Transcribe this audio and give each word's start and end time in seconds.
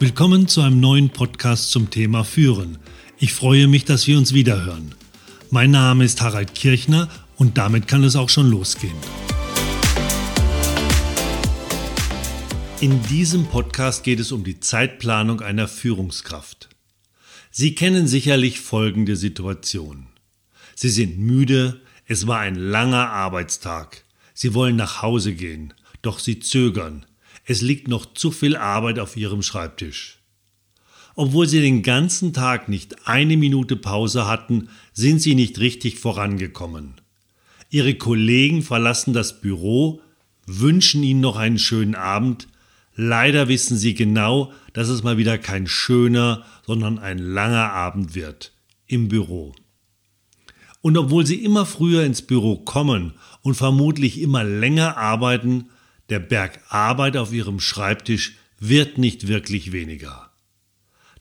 Willkommen 0.00 0.46
zu 0.46 0.60
einem 0.60 0.78
neuen 0.78 1.10
Podcast 1.10 1.72
zum 1.72 1.90
Thema 1.90 2.22
Führen. 2.22 2.78
Ich 3.18 3.32
freue 3.32 3.66
mich, 3.66 3.84
dass 3.84 4.06
wir 4.06 4.16
uns 4.16 4.32
wiederhören. 4.32 4.94
Mein 5.50 5.72
Name 5.72 6.04
ist 6.04 6.20
Harald 6.20 6.54
Kirchner 6.54 7.08
und 7.36 7.58
damit 7.58 7.88
kann 7.88 8.04
es 8.04 8.14
auch 8.14 8.28
schon 8.28 8.48
losgehen. 8.48 8.94
In 12.80 13.02
diesem 13.08 13.46
Podcast 13.46 14.04
geht 14.04 14.20
es 14.20 14.30
um 14.30 14.44
die 14.44 14.60
Zeitplanung 14.60 15.40
einer 15.40 15.66
Führungskraft. 15.66 16.68
Sie 17.50 17.74
kennen 17.74 18.06
sicherlich 18.06 18.60
folgende 18.60 19.16
Situation. 19.16 20.06
Sie 20.76 20.90
sind 20.90 21.18
müde, 21.18 21.80
es 22.06 22.28
war 22.28 22.38
ein 22.38 22.54
langer 22.54 23.10
Arbeitstag. 23.10 24.04
Sie 24.32 24.54
wollen 24.54 24.76
nach 24.76 25.02
Hause 25.02 25.34
gehen, 25.34 25.74
doch 26.02 26.20
sie 26.20 26.38
zögern. 26.38 27.04
Es 27.48 27.62
liegt 27.62 27.88
noch 27.88 28.12
zu 28.12 28.30
viel 28.30 28.56
Arbeit 28.56 28.98
auf 28.98 29.16
ihrem 29.16 29.42
Schreibtisch. 29.42 30.18
Obwohl 31.16 31.48
sie 31.48 31.60
den 31.60 31.82
ganzen 31.82 32.32
Tag 32.32 32.68
nicht 32.68 33.08
eine 33.08 33.36
Minute 33.36 33.74
Pause 33.74 34.26
hatten, 34.26 34.68
sind 34.92 35.20
sie 35.20 35.34
nicht 35.34 35.58
richtig 35.58 35.98
vorangekommen. 35.98 37.00
Ihre 37.70 37.94
Kollegen 37.94 38.62
verlassen 38.62 39.14
das 39.14 39.40
Büro, 39.40 40.00
wünschen 40.46 41.02
ihnen 41.02 41.20
noch 41.20 41.36
einen 41.36 41.58
schönen 41.58 41.96
Abend, 41.96 42.46
Leider 43.00 43.46
wissen 43.46 43.78
sie 43.78 43.94
genau, 43.94 44.52
dass 44.72 44.88
es 44.88 45.04
mal 45.04 45.18
wieder 45.18 45.38
kein 45.38 45.68
schöner, 45.68 46.44
sondern 46.66 46.98
ein 46.98 47.18
langer 47.18 47.72
Abend 47.72 48.16
wird 48.16 48.52
im 48.88 49.06
Büro. 49.06 49.54
Und 50.80 50.98
obwohl 50.98 51.24
sie 51.24 51.44
immer 51.44 51.64
früher 51.64 52.02
ins 52.02 52.22
Büro 52.22 52.56
kommen 52.56 53.12
und 53.42 53.54
vermutlich 53.54 54.20
immer 54.20 54.42
länger 54.42 54.96
arbeiten, 54.96 55.66
der 56.08 56.18
Berg 56.20 56.60
Arbeit 56.68 57.16
auf 57.16 57.32
ihrem 57.32 57.60
Schreibtisch 57.60 58.36
wird 58.58 58.98
nicht 58.98 59.28
wirklich 59.28 59.72
weniger. 59.72 60.32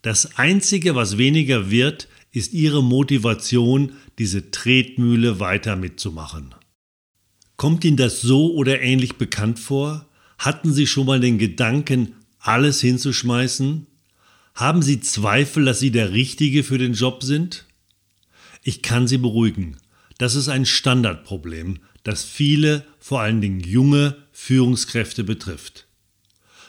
Das 0.02 0.38
Einzige, 0.38 0.96
was 0.96 1.18
weniger 1.18 1.70
wird, 1.70 2.08
ist 2.32 2.54
ihre 2.54 2.84
Motivation, 2.84 3.94
diese 4.20 4.52
Tretmühle 4.52 5.40
weiter 5.40 5.76
mitzumachen. 5.76 6.56
Kommt 7.56 7.84
Ihnen 7.84 7.98
das 7.98 8.22
so 8.22 8.54
oder 8.54 8.82
ähnlich 8.82 9.16
bekannt 9.16 9.60
vor? 9.60 10.08
Hatten 10.38 10.72
Sie 10.72 10.86
schon 10.86 11.08
mal 11.08 11.20
den 11.20 11.40
Gedanken, 11.40 12.14
alles 12.40 12.82
hinzuschmeißen? 12.82 13.88
Haben 14.54 14.82
Sie 14.82 15.00
Zweifel, 15.00 15.66
dass 15.66 15.80
Sie 15.80 15.92
der 15.92 16.14
Richtige 16.14 16.64
für 16.64 16.78
den 16.78 16.94
Job 16.94 17.24
sind? 17.24 17.66
Ich 18.64 18.82
kann 18.84 19.08
Sie 19.08 19.18
beruhigen. 19.18 19.78
Das 20.20 20.36
ist 20.36 20.50
ein 20.50 20.66
Standardproblem, 20.66 21.80
das 22.04 22.24
viele, 22.24 22.86
vor 23.00 23.22
allen 23.22 23.42
Dingen 23.42 23.60
junge 23.60 24.16
Führungskräfte 24.40 25.26
betrifft. 25.26 25.88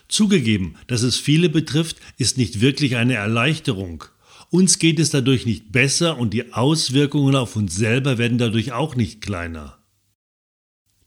Zugegeben, 0.09 0.77
dass 0.89 1.03
es 1.03 1.17
viele 1.17 1.49
betrifft, 1.49 1.99
ist 2.17 2.39
nicht 2.39 2.61
wirklich 2.61 2.97
eine 2.97 3.15
Erleichterung. 3.15 4.05
Uns 4.51 4.81
geht 4.81 4.99
es 4.99 5.11
dadurch 5.11 5.47
nicht 5.47 5.71
besser 5.71 6.19
und 6.19 6.33
die 6.33 6.55
Auswirkungen 6.55 7.37
auf 7.37 7.55
uns 7.55 7.77
selber 7.77 8.19
werden 8.19 8.39
dadurch 8.39 8.73
auch 8.73 8.97
nicht 8.97 9.21
kleiner. 9.21 9.79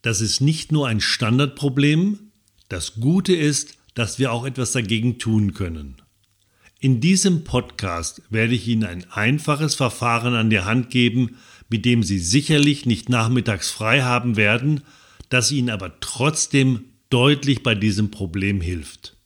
Das 0.04 0.22
ist 0.22 0.40
nicht 0.40 0.72
nur 0.72 0.88
ein 0.88 1.02
Standardproblem, 1.02 2.32
das 2.70 2.94
Gute 3.02 3.36
ist, 3.36 3.78
dass 3.96 4.18
wir 4.18 4.32
auch 4.32 4.46
etwas 4.46 4.72
dagegen 4.72 5.18
tun 5.18 5.54
können. 5.54 5.98
In 6.80 7.02
diesem 7.02 7.44
Podcast 7.44 8.22
werde 8.30 8.54
ich 8.54 8.68
Ihnen 8.68 8.86
ein 8.86 9.12
einfaches 9.12 9.76
Verfahren 9.76 10.36
an 10.36 10.50
die 10.52 10.62
Hand 10.62 10.90
geben, 10.90 11.38
mit 11.70 11.86
dem 11.86 12.04
Sie 12.04 12.20
sicherlich 12.20 12.86
nicht 12.86 13.10
nachmittags 13.10 13.72
frei 13.72 14.04
haben 14.04 14.38
werden, 14.38 14.82
das 15.32 15.52
Ihnen 15.52 15.70
aber 15.70 16.00
trotzdem 16.02 16.86
deutlich 17.10 17.64
bei 17.64 17.74
diesem 17.74 18.12
Problem 18.12 18.62
hilft. 18.62 19.18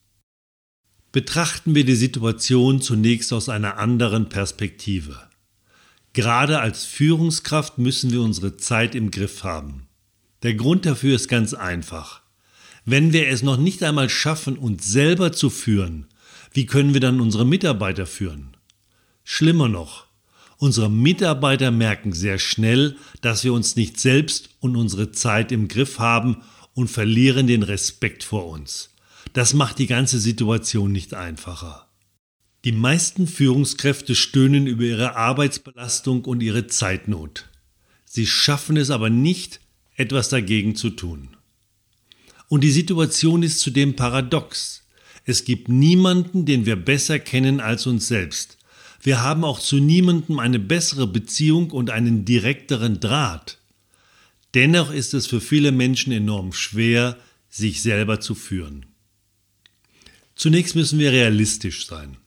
Betrachten 1.12 1.76
wir 1.76 1.84
die 1.84 1.96
Situation 1.96 2.80
zunächst 2.80 3.34
aus 3.34 3.50
einer 3.50 3.78
anderen 3.78 4.30
Perspektive. 4.30 5.18
Gerade 6.14 6.60
als 6.60 6.86
Führungskraft 6.86 7.80
müssen 7.80 8.12
wir 8.12 8.22
unsere 8.22 8.56
Zeit 8.56 8.96
im 8.96 9.12
Griff 9.12 9.44
haben. 9.44 9.88
Der 10.44 10.54
Grund 10.54 10.86
dafür 10.86 11.16
ist 11.16 11.28
ganz 11.28 11.54
einfach. 11.54 12.22
Wenn 12.86 13.12
wir 13.12 13.28
es 13.28 13.42
noch 13.42 13.58
nicht 13.58 13.82
einmal 13.82 14.10
schaffen, 14.10 14.58
uns 14.58 14.86
selber 14.86 15.32
zu 15.32 15.50
führen, 15.50 16.06
wie 16.54 16.68
können 16.68 16.94
wir 16.94 17.02
dann 17.02 17.20
unsere 17.20 17.46
Mitarbeiter 17.46 18.06
führen? 18.06 18.56
Schlimmer 19.24 19.70
noch, 19.70 20.05
unsere 20.66 20.90
Mitarbeiter 20.90 21.72
merken 21.72 22.12
sehr 22.12 22.40
schnell, 22.40 22.98
dass 23.22 23.44
wir 23.44 23.54
uns 23.54 23.76
nicht 23.76 24.00
selbst 24.00 24.50
und 24.60 24.76
unsere 24.76 25.12
Zeit 25.12 25.52
im 25.52 25.68
Griff 25.68 26.00
haben 26.00 26.38
und 26.74 26.90
verlieren 26.90 27.48
den 27.48 27.64
Respekt 27.64 28.24
vor 28.24 28.48
uns. 28.48 28.90
Das 29.34 29.54
macht 29.54 29.80
die 29.80 29.88
ganze 29.88 30.20
Situation 30.20 30.92
nicht 30.92 31.14
einfacher. 31.14 31.88
Die 32.64 32.72
meisten 32.72 33.28
Führungskräfte 33.28 34.16
stöhnen 34.16 34.66
über 34.66 34.84
ihre 34.84 35.16
Arbeitsbelastung 35.16 36.26
und 36.26 36.42
ihre 36.42 36.66
Zeitnot. 36.66 37.46
Sie 38.06 38.26
schaffen 38.26 38.76
es 38.76 38.90
aber 38.90 39.12
nicht, 39.12 39.62
etwas 39.96 40.30
dagegen 40.30 40.76
zu 40.76 40.90
tun. 40.90 41.38
Und 42.50 42.64
die 42.64 42.72
Situation 42.72 43.44
ist 43.44 43.60
zudem 43.60 43.96
paradox. 43.96 44.84
Es 45.26 45.46
gibt 45.46 45.70
niemanden, 45.70 46.46
den 46.46 46.66
wir 46.66 46.76
besser 46.76 47.20
kennen 47.20 47.60
als 47.60 47.86
uns 47.86 48.08
selbst. 48.08 48.55
Wir 49.06 49.22
haben 49.22 49.44
auch 49.44 49.60
zu 49.60 49.76
niemandem 49.76 50.40
eine 50.40 50.58
bessere 50.58 51.06
Beziehung 51.06 51.70
und 51.70 51.92
einen 51.92 52.26
direkteren 52.26 53.00
Draht. 53.00 53.60
Dennoch 54.56 54.92
ist 54.92 55.14
es 55.14 55.28
für 55.28 55.40
viele 55.40 55.72
Menschen 55.72 56.12
enorm 56.12 56.54
schwer, 56.54 57.16
sich 57.48 57.84
selber 57.84 58.20
zu 58.20 58.34
führen. 58.34 58.88
Zunächst 60.36 60.76
müssen 60.76 60.98
wir 60.98 61.12
realistisch 61.12 61.86
sein. 61.86 62.18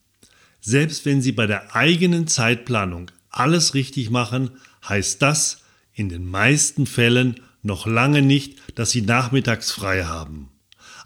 Selbst 0.61 1.05
wenn 1.05 1.21
Sie 1.21 1.33
bei 1.33 1.49
der 1.49 1.75
eigenen 1.75 2.29
Zeitplanung 2.29 3.11
alles 3.29 3.75
richtig 3.75 4.11
machen, 4.11 4.53
heißt 4.89 5.21
das 5.21 5.65
in 5.95 6.09
den 6.09 6.27
meisten 6.27 6.87
Fällen 6.87 7.41
noch 7.61 7.89
lange 7.89 8.23
nicht, 8.23 8.57
dass 8.77 8.93
sie 8.93 9.03
nachmittags 9.03 9.73
frei 9.73 10.05
haben. 10.05 10.51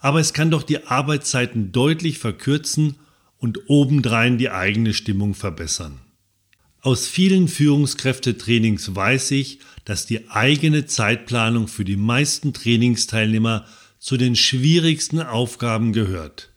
Aber 0.00 0.20
es 0.20 0.34
kann 0.34 0.50
doch 0.50 0.64
die 0.64 0.86
Arbeitszeiten 0.86 1.72
deutlich 1.72 2.18
verkürzen 2.18 2.96
und 3.42 3.68
obendrein 3.68 4.38
die 4.38 4.50
eigene 4.50 4.94
Stimmung 4.94 5.34
verbessern. 5.34 5.98
Aus 6.80 7.08
vielen 7.08 7.48
Führungskräftetrainings 7.48 8.94
weiß 8.94 9.32
ich, 9.32 9.58
dass 9.84 10.06
die 10.06 10.30
eigene 10.30 10.86
Zeitplanung 10.86 11.66
für 11.66 11.84
die 11.84 11.96
meisten 11.96 12.52
Trainingsteilnehmer 12.52 13.66
zu 13.98 14.16
den 14.16 14.36
schwierigsten 14.36 15.20
Aufgaben 15.20 15.92
gehört. 15.92 16.50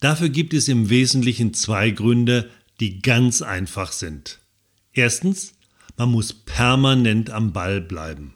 Dafür 0.00 0.30
gibt 0.30 0.54
es 0.54 0.68
im 0.68 0.88
Wesentlichen 0.88 1.52
zwei 1.52 1.90
Gründe, 1.90 2.48
die 2.80 3.02
ganz 3.02 3.42
einfach 3.42 3.92
sind. 3.92 4.38
Erstens, 4.94 5.52
man 5.98 6.10
muss 6.10 6.32
permanent 6.32 7.28
am 7.28 7.52
Ball 7.52 7.82
bleiben. 7.82 8.32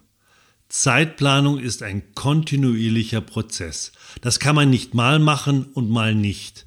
Zeitplanung 0.69 1.59
ist 1.59 1.83
ein 1.83 2.15
kontinuierlicher 2.15 3.23
Prozess. 3.23 3.93
Das 4.21 4.39
kann 4.39 4.55
man 4.55 4.69
nicht 4.69 4.93
mal 4.93 5.19
machen 5.19 5.65
und 5.65 5.89
mal 5.89 6.15
nicht. 6.15 6.67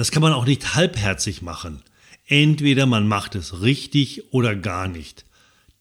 Das 0.00 0.10
kann 0.10 0.22
man 0.22 0.32
auch 0.32 0.46
nicht 0.46 0.74
halbherzig 0.74 1.42
machen. 1.42 1.82
Entweder 2.24 2.86
man 2.86 3.06
macht 3.06 3.34
es 3.34 3.60
richtig 3.60 4.32
oder 4.32 4.56
gar 4.56 4.88
nicht. 4.88 5.26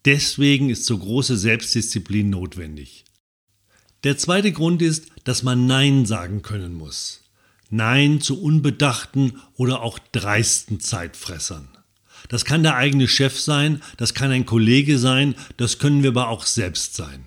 Deswegen 0.03 0.69
ist 0.69 0.85
so 0.85 0.97
große 0.97 1.37
Selbstdisziplin 1.37 2.29
notwendig. 2.29 3.05
Der 4.03 4.17
zweite 4.17 4.51
Grund 4.51 4.81
ist, 4.81 5.05
dass 5.23 5.41
man 5.41 5.67
Nein 5.67 6.05
sagen 6.05 6.41
können 6.41 6.73
muss. 6.73 7.21
Nein 7.69 8.19
zu 8.19 8.43
unbedachten 8.43 9.39
oder 9.55 9.83
auch 9.83 9.97
dreisten 10.11 10.81
Zeitfressern. 10.81 11.69
Das 12.27 12.43
kann 12.43 12.61
der 12.61 12.75
eigene 12.75 13.07
Chef 13.07 13.39
sein, 13.39 13.81
das 13.95 14.13
kann 14.13 14.31
ein 14.31 14.45
Kollege 14.45 14.99
sein, 14.99 15.33
das 15.55 15.79
können 15.79 16.03
wir 16.03 16.09
aber 16.09 16.27
auch 16.27 16.45
selbst 16.45 16.93
sein. 16.93 17.23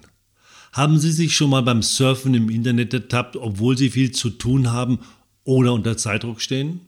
Haben 0.72 0.98
Sie 0.98 1.12
sich 1.12 1.34
schon 1.34 1.48
mal 1.48 1.62
beim 1.62 1.80
Surfen 1.80 2.34
im 2.34 2.50
Internet 2.50 2.92
ertappt, 2.92 3.38
obwohl 3.38 3.78
Sie 3.78 3.88
viel 3.88 4.10
zu 4.10 4.28
tun 4.28 4.72
haben 4.72 4.98
oder 5.44 5.72
unter 5.72 5.96
Zeitdruck 5.96 6.40
stehen? 6.40 6.80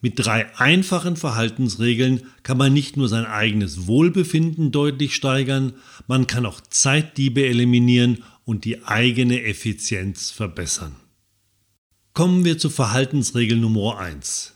Mit 0.00 0.18
drei 0.18 0.54
einfachen 0.58 1.16
Verhaltensregeln 1.16 2.24
kann 2.42 2.58
man 2.58 2.74
nicht 2.74 2.98
nur 2.98 3.08
sein 3.08 3.24
eigenes 3.24 3.86
Wohlbefinden 3.86 4.70
deutlich 4.70 5.14
steigern, 5.14 5.72
man 6.06 6.26
kann 6.26 6.44
auch 6.44 6.60
Zeitdiebe 6.60 7.46
eliminieren 7.46 8.22
und 8.44 8.66
die 8.66 8.84
eigene 8.84 9.42
Effizienz 9.44 10.30
verbessern. 10.30 10.94
Kommen 12.12 12.44
wir 12.44 12.58
zur 12.58 12.70
Verhaltensregel 12.70 13.56
Nummer 13.58 13.98
1. 13.98 14.52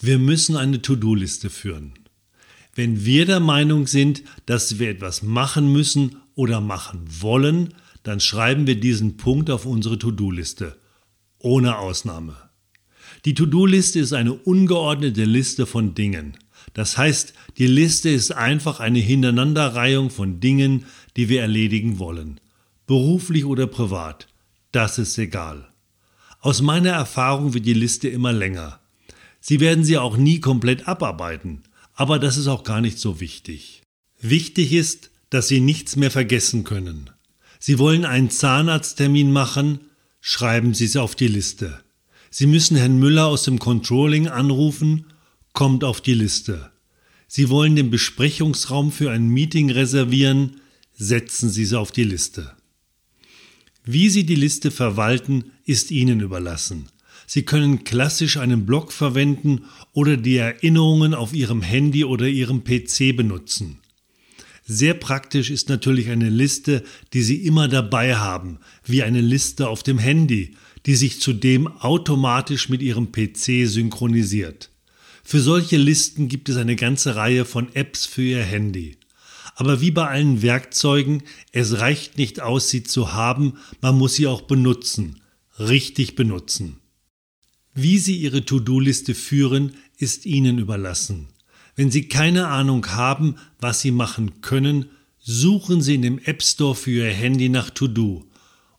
Wir 0.00 0.18
müssen 0.18 0.56
eine 0.56 0.82
To-Do-Liste 0.82 1.48
führen. 1.50 1.94
Wenn 2.74 3.04
wir 3.04 3.24
der 3.24 3.40
Meinung 3.40 3.86
sind, 3.86 4.22
dass 4.46 4.78
wir 4.78 4.90
etwas 4.90 5.22
machen 5.22 5.72
müssen 5.72 6.16
oder 6.34 6.60
machen 6.60 7.04
wollen, 7.08 7.74
dann 8.02 8.20
schreiben 8.20 8.66
wir 8.66 8.78
diesen 8.78 9.16
Punkt 9.16 9.50
auf 9.50 9.66
unsere 9.66 9.98
To-Do-Liste. 9.98 10.76
Ohne 11.40 11.78
Ausnahme. 11.78 12.36
Die 13.24 13.34
To-Do-Liste 13.34 14.00
ist 14.00 14.12
eine 14.12 14.32
ungeordnete 14.32 15.24
Liste 15.24 15.66
von 15.66 15.94
Dingen. 15.94 16.36
Das 16.74 16.98
heißt, 16.98 17.34
die 17.58 17.66
Liste 17.66 18.10
ist 18.10 18.32
einfach 18.32 18.80
eine 18.80 18.98
Hineinanderreihung 18.98 20.10
von 20.10 20.40
Dingen, 20.40 20.86
die 21.16 21.28
wir 21.28 21.40
erledigen 21.40 21.98
wollen. 21.98 22.40
Beruflich 22.86 23.44
oder 23.44 23.66
privat. 23.66 24.28
Das 24.72 24.98
ist 24.98 25.18
egal. 25.18 25.68
Aus 26.40 26.62
meiner 26.62 26.90
Erfahrung 26.90 27.54
wird 27.54 27.66
die 27.66 27.74
Liste 27.74 28.08
immer 28.08 28.32
länger. 28.32 28.80
Sie 29.40 29.60
werden 29.60 29.84
sie 29.84 29.98
auch 29.98 30.16
nie 30.16 30.40
komplett 30.40 30.86
abarbeiten, 30.86 31.62
aber 31.94 32.18
das 32.18 32.36
ist 32.36 32.48
auch 32.48 32.64
gar 32.64 32.80
nicht 32.80 32.98
so 32.98 33.20
wichtig. 33.20 33.82
Wichtig 34.20 34.72
ist, 34.72 35.10
dass 35.30 35.48
Sie 35.48 35.60
nichts 35.60 35.96
mehr 35.96 36.10
vergessen 36.10 36.64
können. 36.64 37.10
Sie 37.58 37.78
wollen 37.78 38.04
einen 38.04 38.30
Zahnarzttermin 38.30 39.32
machen, 39.32 39.80
schreiben 40.20 40.74
Sie 40.74 40.84
es 40.84 40.96
auf 40.96 41.14
die 41.14 41.28
Liste. 41.28 41.80
Sie 42.30 42.46
müssen 42.46 42.76
Herrn 42.76 42.98
Müller 42.98 43.26
aus 43.26 43.44
dem 43.44 43.58
Controlling 43.58 44.28
anrufen, 44.28 45.06
kommt 45.52 45.84
auf 45.84 46.00
die 46.00 46.14
Liste. 46.14 46.70
Sie 47.26 47.48
wollen 47.50 47.76
den 47.76 47.90
Besprechungsraum 47.90 48.92
für 48.92 49.10
ein 49.10 49.28
Meeting 49.28 49.70
reservieren, 49.70 50.60
setzen 50.94 51.50
Sie 51.50 51.64
sie 51.64 51.78
auf 51.78 51.92
die 51.92 52.04
Liste. 52.04 52.52
Wie 53.84 54.08
Sie 54.08 54.24
die 54.24 54.34
Liste 54.34 54.70
verwalten, 54.70 55.52
ist 55.64 55.90
Ihnen 55.90 56.20
überlassen. 56.20 56.88
Sie 57.26 57.42
können 57.42 57.84
klassisch 57.84 58.38
einen 58.38 58.66
Blog 58.66 58.92
verwenden 58.92 59.64
oder 59.92 60.16
die 60.16 60.36
Erinnerungen 60.36 61.14
auf 61.14 61.34
Ihrem 61.34 61.62
Handy 61.62 62.04
oder 62.04 62.26
Ihrem 62.26 62.64
PC 62.64 63.14
benutzen. 63.16 63.80
Sehr 64.70 64.92
praktisch 64.92 65.48
ist 65.48 65.70
natürlich 65.70 66.10
eine 66.10 66.28
Liste, 66.28 66.84
die 67.14 67.22
Sie 67.22 67.46
immer 67.46 67.68
dabei 67.68 68.16
haben, 68.16 68.58
wie 68.84 69.02
eine 69.02 69.22
Liste 69.22 69.66
auf 69.66 69.82
dem 69.82 69.96
Handy, 69.96 70.56
die 70.84 70.94
sich 70.94 71.22
zudem 71.22 71.66
automatisch 71.66 72.68
mit 72.68 72.82
Ihrem 72.82 73.10
PC 73.10 73.66
synchronisiert. 73.66 74.68
Für 75.24 75.40
solche 75.40 75.78
Listen 75.78 76.28
gibt 76.28 76.50
es 76.50 76.58
eine 76.58 76.76
ganze 76.76 77.16
Reihe 77.16 77.46
von 77.46 77.74
Apps 77.74 78.04
für 78.04 78.20
Ihr 78.20 78.42
Handy. 78.42 78.98
Aber 79.54 79.80
wie 79.80 79.90
bei 79.90 80.06
allen 80.06 80.42
Werkzeugen, 80.42 81.22
es 81.50 81.80
reicht 81.80 82.18
nicht 82.18 82.40
aus, 82.42 82.68
sie 82.68 82.84
zu 82.84 83.14
haben, 83.14 83.54
man 83.80 83.96
muss 83.96 84.16
sie 84.16 84.26
auch 84.26 84.42
benutzen, 84.42 85.22
richtig 85.58 86.14
benutzen. 86.14 86.76
Wie 87.72 87.98
Sie 87.98 88.18
Ihre 88.18 88.44
To-Do-Liste 88.44 89.14
führen, 89.14 89.72
ist 89.96 90.26
Ihnen 90.26 90.58
überlassen. 90.58 91.28
Wenn 91.78 91.92
Sie 91.92 92.08
keine 92.08 92.48
Ahnung 92.48 92.84
haben, 92.88 93.36
was 93.60 93.80
Sie 93.80 93.92
machen 93.92 94.40
können, 94.40 94.86
suchen 95.20 95.80
Sie 95.80 95.94
in 95.94 96.02
dem 96.02 96.18
App 96.18 96.42
Store 96.42 96.74
für 96.74 96.90
Ihr 96.90 97.12
Handy 97.12 97.48
nach 97.48 97.70
To-Do 97.70 98.24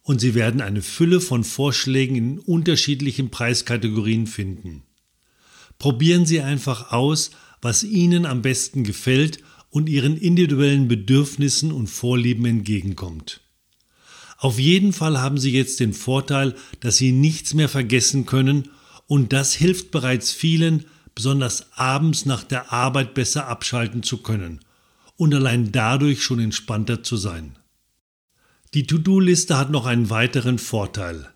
und 0.02 0.20
Sie 0.20 0.36
werden 0.36 0.60
eine 0.60 0.82
Fülle 0.82 1.22
von 1.22 1.46
Vorschlägen 1.46 2.18
in 2.18 2.40
unterschiedlichen 2.40 3.30
Preiskategorien 3.30 4.28
finden. 4.28 4.84
Probieren 5.78 6.26
Sie 6.26 6.42
einfach 6.42 6.92
aus, 6.92 7.32
was 7.62 7.86
Ihnen 7.86 8.26
am 8.26 8.42
besten 8.42 8.84
gefällt 8.84 9.40
und 9.70 9.88
Ihren 9.88 10.18
individuellen 10.18 10.90
Bedürfnissen 10.90 11.72
und 11.72 11.88
Vorlieben 11.88 12.44
entgegenkommt. 12.44 13.40
Auf 14.38 14.60
jeden 14.60 14.92
Fall 14.92 15.22
haben 15.22 15.38
Sie 15.38 15.52
jetzt 15.52 15.80
den 15.80 15.94
Vorteil, 15.94 16.54
dass 16.82 16.98
Sie 16.98 17.14
nichts 17.14 17.54
mehr 17.54 17.70
vergessen 17.70 18.26
können 18.26 18.68
und 19.08 19.32
das 19.32 19.54
hilft 19.54 19.92
bereits 19.92 20.34
vielen, 20.34 20.84
besonders 21.16 21.68
abends 21.78 22.26
nach 22.26 22.44
der 22.44 22.72
Arbeit 22.72 23.14
besser 23.14 23.48
abschalten 23.48 24.04
zu 24.04 24.18
können 24.18 24.60
und 25.16 25.34
allein 25.34 25.72
dadurch 25.72 26.24
schon 26.24 26.40
entspannter 26.40 27.04
zu 27.04 27.18
sein. 27.18 27.58
Die 28.74 28.84
To-Do-Liste 28.84 29.58
hat 29.58 29.72
noch 29.72 29.86
einen 29.86 30.10
weiteren 30.10 30.60
Vorteil. 30.60 31.28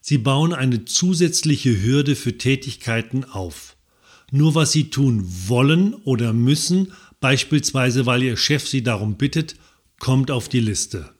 Sie 0.00 0.18
bauen 0.18 0.52
eine 0.52 0.84
zusätzliche 0.84 1.82
Hürde 1.82 2.16
für 2.16 2.36
Tätigkeiten 2.36 3.24
auf. 3.24 3.76
Nur 4.32 4.54
was 4.54 4.72
sie 4.72 4.90
tun 4.90 5.24
wollen 5.46 5.94
oder 5.94 6.32
müssen, 6.32 6.92
beispielsweise 7.20 8.04
weil 8.04 8.22
ihr 8.22 8.36
Chef 8.36 8.66
sie 8.66 8.82
darum 8.82 9.16
bittet, 9.16 9.56
kommt 9.98 10.30
auf 10.30 10.48
die 10.48 10.60
Liste. 10.60 11.10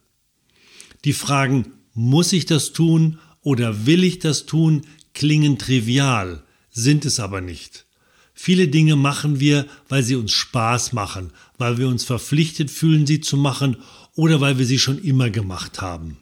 Die 1.05 1.13
Fragen 1.13 1.71
muss 1.93 2.33
ich 2.33 2.45
das 2.45 2.73
tun 2.73 3.19
oder 3.41 3.85
will 3.85 4.03
ich 4.03 4.19
das 4.19 4.45
tun 4.45 4.81
klingen 5.13 5.57
trivial, 5.57 6.43
sind 6.69 7.05
es 7.05 7.19
aber 7.19 7.39
nicht. 7.39 7.85
Viele 8.33 8.67
Dinge 8.67 8.95
machen 8.95 9.39
wir, 9.39 9.67
weil 9.89 10.03
sie 10.03 10.15
uns 10.15 10.31
Spaß 10.31 10.93
machen, 10.93 11.31
weil 11.57 11.77
wir 11.77 11.87
uns 11.87 12.03
verpflichtet 12.03 12.71
fühlen, 12.71 13.05
sie 13.05 13.21
zu 13.21 13.37
machen 13.37 13.77
oder 14.15 14.41
weil 14.41 14.57
wir 14.57 14.65
sie 14.65 14.79
schon 14.79 15.01
immer 15.01 15.29
gemacht 15.29 15.81
haben. 15.81 16.17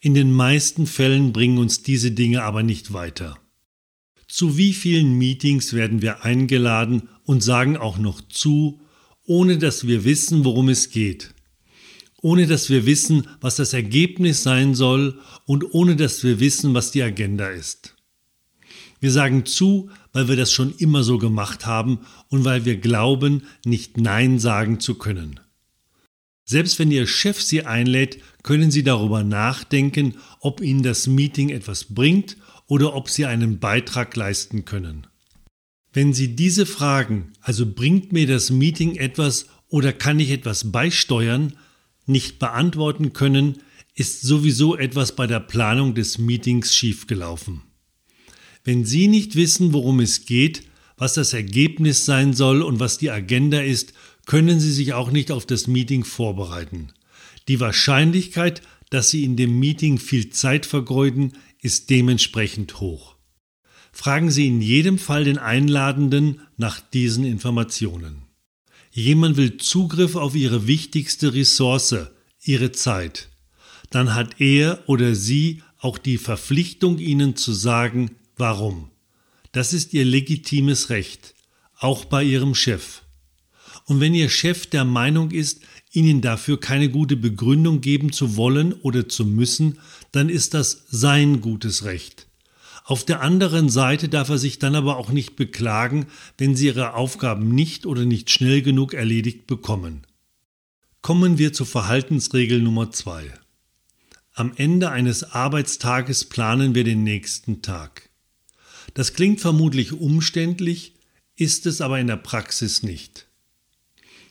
In 0.00 0.14
den 0.14 0.32
meisten 0.32 0.86
Fällen 0.86 1.32
bringen 1.32 1.58
uns 1.58 1.82
diese 1.82 2.10
Dinge 2.10 2.42
aber 2.42 2.62
nicht 2.62 2.92
weiter. 2.92 3.38
Zu 4.28 4.56
wie 4.56 4.72
vielen 4.72 5.16
Meetings 5.16 5.72
werden 5.72 6.02
wir 6.02 6.24
eingeladen 6.24 7.08
und 7.24 7.42
sagen 7.42 7.76
auch 7.76 7.98
noch 7.98 8.20
zu, 8.20 8.80
ohne 9.26 9.58
dass 9.58 9.86
wir 9.86 10.04
wissen, 10.04 10.44
worum 10.44 10.68
es 10.68 10.90
geht, 10.90 11.34
ohne 12.20 12.46
dass 12.46 12.68
wir 12.68 12.86
wissen, 12.86 13.28
was 13.40 13.56
das 13.56 13.72
Ergebnis 13.72 14.42
sein 14.42 14.74
soll 14.74 15.18
und 15.46 15.72
ohne 15.72 15.96
dass 15.96 16.22
wir 16.24 16.40
wissen, 16.40 16.74
was 16.74 16.90
die 16.90 17.02
Agenda 17.02 17.48
ist. 17.48 17.94
Wir 19.00 19.10
sagen 19.10 19.46
zu, 19.46 19.90
weil 20.14 20.28
wir 20.28 20.36
das 20.36 20.50
schon 20.50 20.74
immer 20.78 21.02
so 21.02 21.18
gemacht 21.18 21.66
haben 21.66 21.98
und 22.28 22.46
weil 22.46 22.64
wir 22.64 22.78
glauben, 22.78 23.42
nicht 23.66 23.98
Nein 23.98 24.38
sagen 24.38 24.80
zu 24.80 24.94
können. 24.94 25.40
Selbst 26.46 26.78
wenn 26.78 26.90
Ihr 26.90 27.06
Chef 27.06 27.42
Sie 27.42 27.66
einlädt, 27.66 28.18
können 28.42 28.70
Sie 28.70 28.82
darüber 28.82 29.24
nachdenken, 29.24 30.14
ob 30.40 30.62
Ihnen 30.62 30.82
das 30.82 31.06
Meeting 31.06 31.50
etwas 31.50 31.84
bringt 31.84 32.36
oder 32.66 32.94
ob 32.94 33.10
sie 33.10 33.26
einen 33.26 33.58
Beitrag 33.58 34.14
leisten 34.16 34.64
können. 34.64 35.06
Wenn 35.92 36.12
Sie 36.12 36.34
diese 36.36 36.66
Fragen, 36.66 37.32
also 37.40 37.66
bringt 37.66 38.12
mir 38.12 38.26
das 38.26 38.50
Meeting 38.50 38.96
etwas 38.96 39.46
oder 39.68 39.92
kann 39.92 40.20
ich 40.20 40.30
etwas 40.30 40.70
beisteuern, 40.70 41.54
nicht 42.06 42.38
beantworten 42.38 43.12
können, 43.12 43.58
ist 43.94 44.22
sowieso 44.22 44.76
etwas 44.76 45.16
bei 45.16 45.26
der 45.26 45.40
Planung 45.40 45.94
des 45.94 46.18
Meetings 46.18 46.74
schiefgelaufen. 46.74 47.62
Wenn 48.64 48.84
Sie 48.84 49.08
nicht 49.08 49.36
wissen, 49.36 49.72
worum 49.72 50.00
es 50.00 50.24
geht, 50.24 50.62
was 50.96 51.14
das 51.14 51.34
Ergebnis 51.34 52.04
sein 52.04 52.32
soll 52.32 52.62
und 52.62 52.80
was 52.80 52.98
die 52.98 53.10
Agenda 53.10 53.60
ist, 53.60 53.92
können 54.26 54.58
Sie 54.58 54.72
sich 54.72 54.94
auch 54.94 55.10
nicht 55.10 55.30
auf 55.30 55.44
das 55.44 55.66
Meeting 55.66 56.04
vorbereiten. 56.04 56.92
Die 57.46 57.60
Wahrscheinlichkeit, 57.60 58.62
dass 58.88 59.10
Sie 59.10 59.24
in 59.24 59.36
dem 59.36 59.58
Meeting 59.58 59.98
viel 59.98 60.30
Zeit 60.30 60.64
vergeuden, 60.64 61.34
ist 61.60 61.90
dementsprechend 61.90 62.80
hoch. 62.80 63.16
Fragen 63.92 64.30
Sie 64.30 64.46
in 64.46 64.60
jedem 64.60 64.98
Fall 64.98 65.24
den 65.24 65.38
Einladenden 65.38 66.40
nach 66.56 66.80
diesen 66.80 67.24
Informationen. 67.24 68.22
Jemand 68.90 69.36
will 69.36 69.58
Zugriff 69.58 70.16
auf 70.16 70.34
Ihre 70.34 70.66
wichtigste 70.66 71.34
Ressource, 71.34 71.96
Ihre 72.42 72.72
Zeit. 72.72 73.28
Dann 73.90 74.14
hat 74.14 74.40
er 74.40 74.82
oder 74.86 75.14
sie 75.14 75.62
auch 75.78 75.98
die 75.98 76.18
Verpflichtung, 76.18 76.98
Ihnen 76.98 77.36
zu 77.36 77.52
sagen, 77.52 78.12
warum. 78.36 78.90
Das 79.52 79.72
ist 79.72 79.94
Ihr 79.94 80.04
legitimes 80.04 80.90
Recht, 80.90 81.34
auch 81.78 82.04
bei 82.04 82.24
Ihrem 82.24 82.54
Chef. 82.54 83.02
Und 83.86 84.00
wenn 84.00 84.14
Ihr 84.14 84.28
Chef 84.28 84.66
der 84.66 84.84
Meinung 84.84 85.30
ist, 85.30 85.62
Ihnen 85.92 86.20
dafür 86.20 86.58
keine 86.58 86.88
gute 86.88 87.16
Begründung 87.16 87.80
geben 87.80 88.12
zu 88.12 88.36
wollen 88.36 88.72
oder 88.72 89.08
zu 89.08 89.24
müssen, 89.24 89.78
dann 90.12 90.28
ist 90.28 90.54
das 90.54 90.84
sein 90.88 91.40
gutes 91.40 91.84
Recht. 91.84 92.26
Auf 92.86 93.04
der 93.04 93.22
anderen 93.22 93.70
Seite 93.70 94.08
darf 94.08 94.28
er 94.28 94.38
sich 94.38 94.58
dann 94.58 94.74
aber 94.74 94.98
auch 94.98 95.10
nicht 95.10 95.36
beklagen, 95.36 96.06
wenn 96.36 96.54
Sie 96.54 96.66
Ihre 96.66 96.94
Aufgaben 96.94 97.54
nicht 97.54 97.86
oder 97.86 98.04
nicht 98.04 98.30
schnell 98.30 98.60
genug 98.60 98.92
erledigt 98.92 99.46
bekommen. 99.46 100.06
Kommen 101.00 101.38
wir 101.38 101.52
zur 101.52 101.66
Verhaltensregel 101.66 102.60
Nummer 102.60 102.90
zwei. 102.90 103.24
Am 104.34 104.52
Ende 104.56 104.90
eines 104.90 105.22
Arbeitstages 105.22 106.24
planen 106.24 106.74
wir 106.74 106.84
den 106.84 107.04
nächsten 107.04 107.62
Tag. 107.62 108.03
Das 108.94 109.12
klingt 109.12 109.40
vermutlich 109.40 109.92
umständlich, 109.92 110.94
ist 111.36 111.66
es 111.66 111.80
aber 111.80 111.98
in 111.98 112.06
der 112.06 112.16
Praxis 112.16 112.82
nicht. 112.82 113.26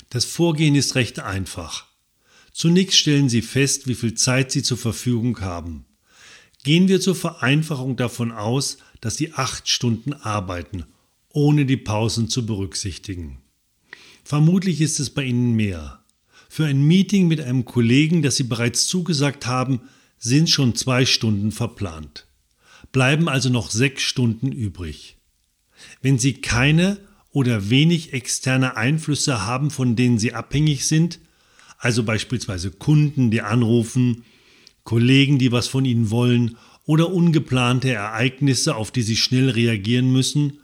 Das 0.10 0.25
Vorgehen 0.25 0.75
ist 0.75 0.96
recht 0.96 1.20
einfach. 1.20 1.86
Zunächst 2.53 2.98
stellen 2.98 3.29
Sie 3.29 3.41
fest, 3.41 3.88
wie 3.88 3.96
viel 3.96 4.13
Zeit 4.13 4.51
Sie 4.51 4.63
zur 4.63 4.77
Verfügung 4.77 5.41
haben. 5.41 5.86
Gehen 6.63 6.88
wir 6.88 7.01
zur 7.01 7.15
Vereinfachung 7.15 7.98
davon 7.98 8.32
aus, 8.32 8.77
dass 9.01 9.17
Sie 9.17 9.34
acht 9.34 9.67
Stunden 9.67 10.13
arbeiten, 10.13 10.86
ohne 11.29 11.65
die 11.65 11.77
Pausen 11.77 12.29
zu 12.29 12.46
berücksichtigen. 12.46 13.41
Vermutlich 14.24 14.79
ist 14.79 15.00
es 15.00 15.10
bei 15.10 15.24
Ihnen 15.25 15.53
mehr. 15.53 16.03
Für 16.48 16.65
ein 16.65 16.84
Meeting 16.84 17.27
mit 17.27 17.41
einem 17.41 17.65
Kollegen, 17.65 18.22
das 18.22 18.38
Sie 18.38 18.43
bereits 18.43 18.88
zugesagt 18.88 19.46
haben, 19.46 19.82
sind 20.20 20.50
schon 20.50 20.75
zwei 20.75 21.05
Stunden 21.05 21.51
verplant. 21.51 22.27
Bleiben 22.93 23.27
also 23.27 23.50
noch 23.50 23.71
sechs 23.71 24.03
Stunden 24.03 24.51
übrig. 24.51 25.17
Wenn 26.01 26.19
Sie 26.19 26.35
keine 26.35 27.00
oder 27.31 27.69
wenig 27.69 28.13
externe 28.13 28.77
Einflüsse 28.77 29.45
haben, 29.45 29.71
von 29.71 29.97
denen 29.97 30.19
Sie 30.19 30.33
abhängig 30.33 30.88
sind, 30.88 31.19
also 31.79 32.03
beispielsweise 32.03 32.71
Kunden, 32.71 33.31
die 33.31 33.41
anrufen, 33.41 34.23
Kollegen, 34.83 35.39
die 35.39 35.51
was 35.51 35.67
von 35.67 35.85
Ihnen 35.85 36.12
wollen 36.12 36.55
oder 36.85 37.12
ungeplante 37.12 37.91
Ereignisse, 37.91 38.75
auf 38.75 38.91
die 38.91 39.01
Sie 39.01 39.17
schnell 39.17 39.50
reagieren 39.50 40.12
müssen, 40.13 40.59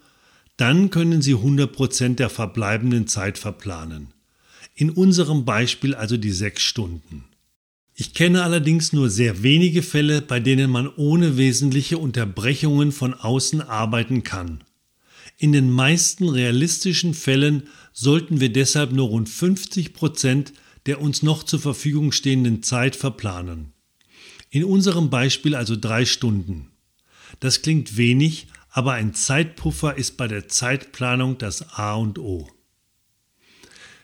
dann 0.56 0.92
können 0.92 1.24
Sie 1.24 1.36
100% 1.36 2.16
der 2.16 2.30
verbleibenden 2.30 3.08
Zeit 3.08 3.40
verplanen. 3.40 4.14
In 4.76 4.92
unserem 4.92 5.46
Beispiel 5.46 5.96
also 5.96 6.16
die 6.16 6.32
sechs 6.32 6.62
Stunden. 6.62 7.26
Ich 8.02 8.14
kenne 8.14 8.44
allerdings 8.44 8.94
nur 8.94 9.10
sehr 9.10 9.44
wenige 9.44 9.84
Fälle, 9.84 10.22
bei 10.22 10.40
denen 10.40 10.72
man 10.72 10.88
ohne 10.88 11.36
wesentliche 11.36 11.98
Unterbrechungen 11.98 12.94
von 12.94 13.14
außen 13.14 13.62
arbeiten 13.62 14.24
kann. 14.24 14.64
In 15.38 15.52
den 15.52 15.70
meisten 15.70 16.30
realistischen 16.30 17.14
Fällen 17.14 17.64
sollten 17.92 18.40
wir 18.40 18.54
deshalb 18.54 18.94
nur 18.94 19.10
rund 19.10 19.28
50 19.28 19.94
Prozent 19.94 20.54
der 20.86 21.02
uns 21.02 21.24
noch 21.24 21.44
zur 21.44 21.60
Verfügung 21.60 22.14
stehenden 22.14 22.64
Zeit 22.64 22.96
verplanen. 22.96 23.74
In 24.50 24.64
unserem 24.64 25.10
Beispiel 25.10 25.54
also 25.54 25.76
drei 25.76 26.06
Stunden. 26.06 26.70
Das 27.42 27.62
klingt 27.62 27.98
wenig, 27.98 28.48
aber 28.70 28.94
ein 28.94 29.14
Zeitpuffer 29.14 29.98
ist 29.98 30.16
bei 30.16 30.30
der 30.30 30.48
Zeitplanung 30.48 31.38
das 31.38 31.74
A 31.74 31.96
und 31.96 32.18
O. 32.18 32.48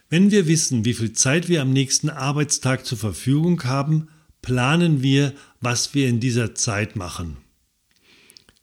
Wenn 0.10 0.30
wir 0.30 0.48
wissen, 0.48 0.86
wie 0.86 0.94
viel 0.94 1.14
Zeit 1.14 1.50
wir 1.50 1.62
am 1.62 1.74
nächsten 1.74 2.10
Arbeitstag 2.10 2.86
zur 2.86 2.98
Verfügung 2.98 3.64
haben, 3.64 4.10
planen 4.44 5.02
wir, 5.02 5.34
was 5.62 5.96
wir 5.96 6.08
in 6.08 6.20
dieser 6.20 6.54
Zeit 6.54 6.96
machen. 6.96 7.38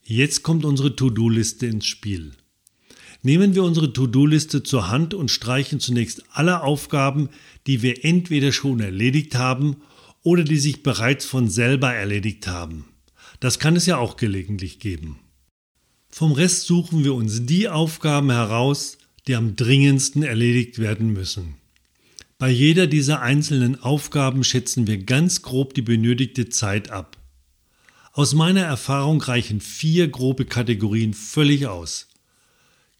Jetzt 0.05 0.45
kommt 0.45 0.65
unsere 0.65 0.95
To-Do-Liste 0.95 1.67
ins 1.67 1.87
Spiel. 1.87 2.33
Nehmen 3.23 3.57
wir 3.57 3.65
unsere 3.65 3.93
To-Do-Liste 3.93 4.63
zur 4.63 4.89
Hand 4.89 5.15
und 5.15 5.31
streichen 5.31 5.81
zunächst 5.81 6.25
alle 6.31 6.63
Aufgaben, 6.63 7.29
die 7.67 7.83
wir 7.83 8.05
entweder 8.05 8.53
schon 8.53 8.79
erledigt 8.81 9.35
haben 9.35 9.77
oder 10.23 10.45
die 10.45 10.59
sich 10.59 10.85
bereits 10.85 11.25
von 11.25 11.49
selber 11.49 11.93
erledigt 11.93 12.47
haben. 12.47 12.85
Das 13.41 13.59
kann 13.59 13.75
es 13.75 13.87
ja 13.87 13.97
auch 13.99 14.17
gelegentlich 14.17 14.79
geben. 14.79 15.19
Vom 16.09 16.33
Rest 16.33 16.67
suchen 16.67 17.03
wir 17.03 17.15
uns 17.15 17.47
die 17.47 17.69
Aufgaben 17.69 18.31
heraus, 18.31 18.99
die 19.27 19.37
am 19.37 19.57
dringendsten 19.57 20.23
erledigt 20.23 20.79
werden 20.79 21.13
müssen. 21.13 21.55
Bei 22.39 22.51
jeder 22.51 22.89
dieser 22.89 23.23
einzelnen 23.23 23.81
Aufgaben 23.81 24.43
schätzen 24.43 24.87
wir 24.87 24.99
ganz 24.99 25.43
grob 25.43 25.75
die 25.75 25.83
benötigte 25.83 26.49
Zeit 26.49 26.91
ab. 26.91 27.17
Aus 28.13 28.35
meiner 28.35 28.63
Erfahrung 28.63 29.23
reichen 29.23 29.61
vier 29.61 30.09
grobe 30.09 30.45
Kategorien 30.45 31.15
völlig 31.15 31.67
aus. 31.67 32.09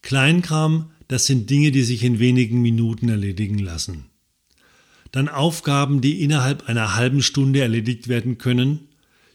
Kleinkram, 0.01 0.91
das 1.07 1.25
sind 1.25 1.49
Dinge, 1.49 1.71
die 1.71 1.83
sich 1.83 2.03
in 2.03 2.19
wenigen 2.19 2.61
Minuten 2.61 3.09
erledigen 3.09 3.59
lassen. 3.59 4.05
Dann 5.11 5.29
Aufgaben, 5.29 6.01
die 6.01 6.21
innerhalb 6.21 6.67
einer 6.67 6.95
halben 6.95 7.21
Stunde 7.21 7.61
erledigt 7.61 8.07
werden 8.07 8.37
können. 8.37 8.87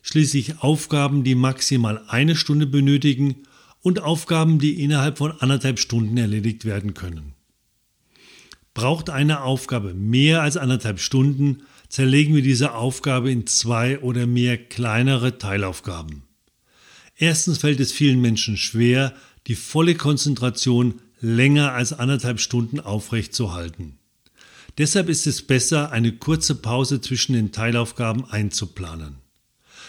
Schließlich 0.03 0.61
Aufgaben, 0.61 1.23
die 1.23 1.35
maximal 1.35 2.03
eine 2.09 2.35
Stunde 2.35 2.67
benötigen 2.67 3.45
und 3.81 4.01
Aufgaben, 4.01 4.59
die 4.59 4.83
innerhalb 4.83 5.19
von 5.19 5.33
anderthalb 5.41 5.79
Stunden 5.79 6.17
erledigt 6.17 6.65
werden 6.65 6.95
können. 6.95 7.35
Braucht 8.75 9.11
eine 9.11 9.43
Aufgabe 9.43 9.95
mehr 9.95 10.43
als 10.43 10.57
anderthalb 10.57 11.01
Stunden, 11.01 11.63
zerlegen 11.89 12.35
wir 12.35 12.43
diese 12.43 12.75
Aufgabe 12.75 13.31
in 13.31 13.47
zwei 13.47 13.99
oder 14.01 14.27
mehr 14.27 14.57
kleinere 14.59 15.39
Teilaufgaben. 15.39 16.23
Erstens 17.17 17.59
fällt 17.59 17.81
es 17.81 17.93
vielen 17.93 18.21
Menschen 18.21 18.57
schwer, 18.57 19.15
die 19.47 19.57
volle 19.57 19.95
Konzentration 19.95 21.01
länger 21.21 21.73
als 21.73 21.93
anderthalb 21.93 22.41
Stunden 22.41 22.79
aufrechtzuerhalten. 22.79 23.99
Deshalb 24.77 25.09
ist 25.09 25.27
es 25.27 25.43
besser, 25.43 25.91
eine 25.91 26.13
kurze 26.13 26.55
Pause 26.55 27.01
zwischen 27.01 27.33
den 27.33 27.51
Teilaufgaben 27.51 28.25
einzuplanen. 28.27 29.17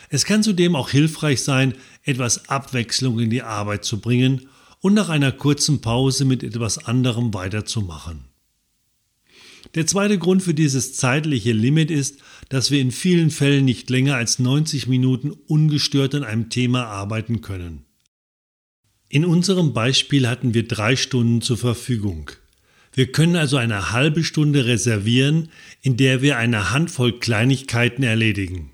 Es 0.09 0.25
kann 0.25 0.41
zudem 0.41 0.75
auch 0.75 0.89
hilfreich 0.89 1.43
sein, 1.43 1.75
etwas 2.09 2.49
Abwechslung 2.49 3.19
in 3.19 3.29
die 3.29 3.43
Arbeit 3.43 3.85
zu 3.85 4.01
bringen 4.01 4.47
und 4.81 4.93
nach 4.93 5.09
einer 5.09 5.31
kurzen 5.31 5.81
Pause 5.81 6.25
mit 6.25 6.43
etwas 6.43 6.85
anderem 6.85 7.33
weiterzumachen. 7.33 8.25
Der 9.75 9.85
zweite 9.85 10.17
Grund 10.17 10.41
für 10.41 10.53
dieses 10.53 10.93
zeitliche 10.93 11.51
Limit 11.51 11.91
ist, 11.91 12.19
dass 12.49 12.71
wir 12.71 12.79
in 12.79 12.91
vielen 12.91 13.29
Fällen 13.29 13.65
nicht 13.65 13.89
länger 13.89 14.15
als 14.15 14.39
90 14.39 14.87
Minuten 14.87 15.31
ungestört 15.31 16.15
an 16.15 16.23
einem 16.23 16.49
Thema 16.49 16.85
arbeiten 16.85 17.41
können. 17.41 17.85
In 19.09 19.25
unserem 19.25 19.73
Beispiel 19.73 20.27
hatten 20.27 20.53
wir 20.53 20.67
drei 20.67 20.95
Stunden 20.95 21.41
zur 21.41 21.57
Verfügung. 21.57 22.31
Wir 22.93 23.11
können 23.11 23.35
also 23.35 23.57
eine 23.57 23.91
halbe 23.91 24.23
Stunde 24.23 24.65
reservieren, 24.65 25.49
in 25.81 25.97
der 25.97 26.21
wir 26.21 26.37
eine 26.37 26.71
Handvoll 26.71 27.19
Kleinigkeiten 27.19 28.03
erledigen. 28.03 28.71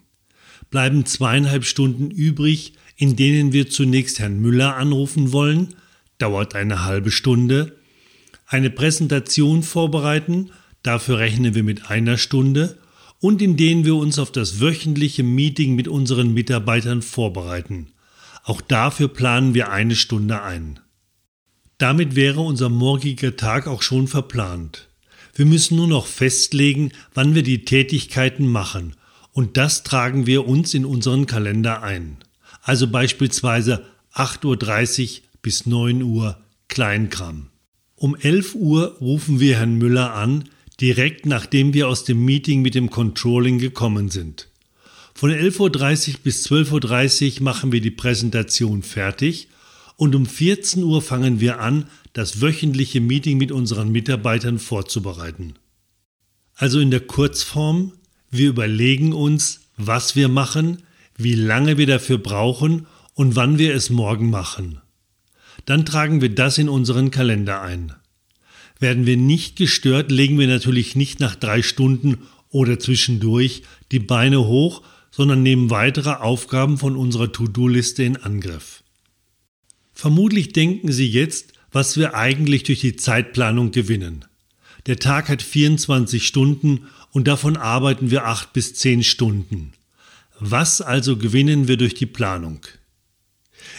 Bleiben 0.72 1.06
zweieinhalb 1.06 1.65
Stunden 1.65 2.12
übrig, 2.12 2.74
in 2.96 3.16
denen 3.16 3.52
wir 3.52 3.70
zunächst 3.70 4.20
Herrn 4.20 4.40
Müller 4.40 4.78
anrufen 4.78 5.32
wollen, 5.32 5.75
dauert 6.18 6.56
eine 6.56 6.86
halbe 6.86 7.12
Stunde, 7.12 7.78
eine 8.48 8.70
Präsentation 8.70 9.64
vorbereiten, 9.64 10.52
dafür 10.84 11.20
rechnen 11.20 11.56
wir 11.56 11.64
mit 11.64 11.90
einer 11.90 12.18
Stunde, 12.18 12.78
und 13.20 13.42
in 13.42 13.58
denen 13.58 13.86
wir 13.86 13.96
uns 13.96 14.20
auf 14.20 14.32
das 14.32 14.60
wöchentliche 14.60 15.24
Meeting 15.24 15.75
mit 15.75 15.88
unseren 15.88 16.34
Mitarbeitern 16.34 17.02
vorbereiten. 17.02 17.88
Auch 18.44 18.62
dafür 18.62 19.08
planen 19.08 19.54
wir 19.54 19.72
eine 19.72 19.96
Stunde 19.96 20.44
ein. 20.44 20.80
Damit 21.78 22.16
wäre 22.16 22.42
unser 22.42 22.70
morgiger 22.70 23.36
Tag 23.36 23.68
auch 23.68 23.82
schon 23.82 24.08
verplant. 24.08 24.90
Wir 25.34 25.46
müssen 25.46 25.75
nur 25.75 25.88
noch 25.88 26.06
festlegen, 26.06 26.92
wann 27.14 27.36
wir 27.36 27.44
die 27.44 27.66
Tätigkeiten 27.66 28.48
machen, 28.48 28.96
und 29.34 29.58
das 29.58 29.84
tragen 29.84 30.28
wir 30.28 30.48
uns 30.48 30.74
in 30.74 30.86
unseren 30.86 31.25
Kalender 31.25 31.84
ein. 31.84 32.18
Also 32.65 32.88
beispielsweise 32.88 33.86
8.30 34.15 35.03
Uhr 35.03 35.22
bis 35.43 35.67
9 35.67 36.01
Uhr 36.01 36.39
Kleinkram. 36.67 37.51
Um 37.95 38.15
11 38.15 38.55
Uhr 38.55 38.98
rufen 39.00 39.39
wir 39.39 39.57
Herrn 39.57 39.75
Müller 39.75 40.15
an, 40.15 40.50
direkt 40.81 41.27
nachdem 41.27 41.75
wir 41.75 41.88
aus 41.88 42.05
dem 42.05 42.25
Meeting 42.25 42.63
mit 42.63 42.74
dem 42.74 42.89
Controlling 42.89 43.60
gekommen 43.60 44.10
sind. 44.10 44.50
Von 45.13 45.29
11.30 45.29 45.60
Uhr 46.10 46.19
bis 46.24 46.48
12.30 46.48 47.38
Uhr 47.38 47.43
machen 47.43 47.72
wir 47.72 47.81
die 47.81 47.91
Präsentation 47.91 48.81
fertig 48.81 49.48
und 49.95 50.15
um 50.15 50.25
14 50.25 50.84
Uhr 50.84 51.03
fangen 51.03 51.39
wir 51.39 51.60
an, 51.60 51.86
das 52.13 52.41
wöchentliche 52.41 53.00
Meeting 53.00 53.38
mit 53.38 53.51
unseren 53.51 53.91
Mitarbeitern 53.91 54.57
vorzubereiten. 54.57 55.53
Also 56.55 56.79
in 56.79 56.89
der 56.89 57.01
Kurzform, 57.01 57.91
wir 58.31 58.50
überlegen 58.50 59.13
uns, 59.13 59.62
was 59.77 60.15
wir 60.15 60.29
machen, 60.29 60.81
wie 61.17 61.36
lange 61.36 61.77
wir 61.77 61.88
dafür 61.88 62.17
brauchen 62.17 62.88
und 63.13 63.36
wann 63.36 63.57
wir 63.57 63.74
es 63.74 63.89
morgen 63.89 64.29
machen. 64.29 64.79
Dann 65.65 65.86
tragen 65.86 66.22
wir 66.22 66.34
das 66.34 66.57
in 66.57 66.69
unseren 66.69 67.12
Kalender 67.12 67.62
ein. 67.62 67.93
Werden 68.79 69.05
wir 69.05 69.17
nicht 69.17 69.55
gestört, 69.55 70.12
legen 70.12 70.38
wir 70.38 70.48
natürlich 70.48 70.95
nicht 70.95 71.19
nach 71.19 71.36
drei 71.36 71.62
Stunden 71.62 72.19
oder 72.50 72.77
zwischendurch 72.77 73.63
die 73.91 74.00
Beine 74.00 74.45
hoch 74.45 74.81
sondern 75.15 75.43
nehmen 75.43 75.69
weitere 75.69 76.10
Aufgaben 76.10 76.77
von 76.77 76.98
unserer 76.98 77.31
To-Do-Liste 77.31 78.03
in 78.03 78.17
Angriff. 78.17 78.84
Vermutlich 79.93 80.51
denken 80.51 80.91
Sie 80.91 81.07
jetzt, 81.07 81.53
was 81.72 81.95
wir 81.95 82.15
eigentlich 82.15 82.63
durch 82.63 82.81
die 82.81 82.98
Zeitplanung 82.98 83.72
gewinnen. 83.72 84.25
Der 84.88 85.00
Tag 85.00 85.29
hat 85.29 85.41
24 85.41 86.27
Stunden 86.27 86.88
und 87.12 87.29
davon 87.29 87.55
arbeiten 87.55 88.12
wir 88.12 88.25
8 88.25 88.51
bis 88.51 88.74
10 88.74 89.03
Stunden. 89.03 89.72
Was 90.39 90.82
also 90.82 91.18
gewinnen 91.18 91.68
wir 91.68 91.77
durch 91.77 91.94
die 91.94 92.06
Planung? 92.06 92.62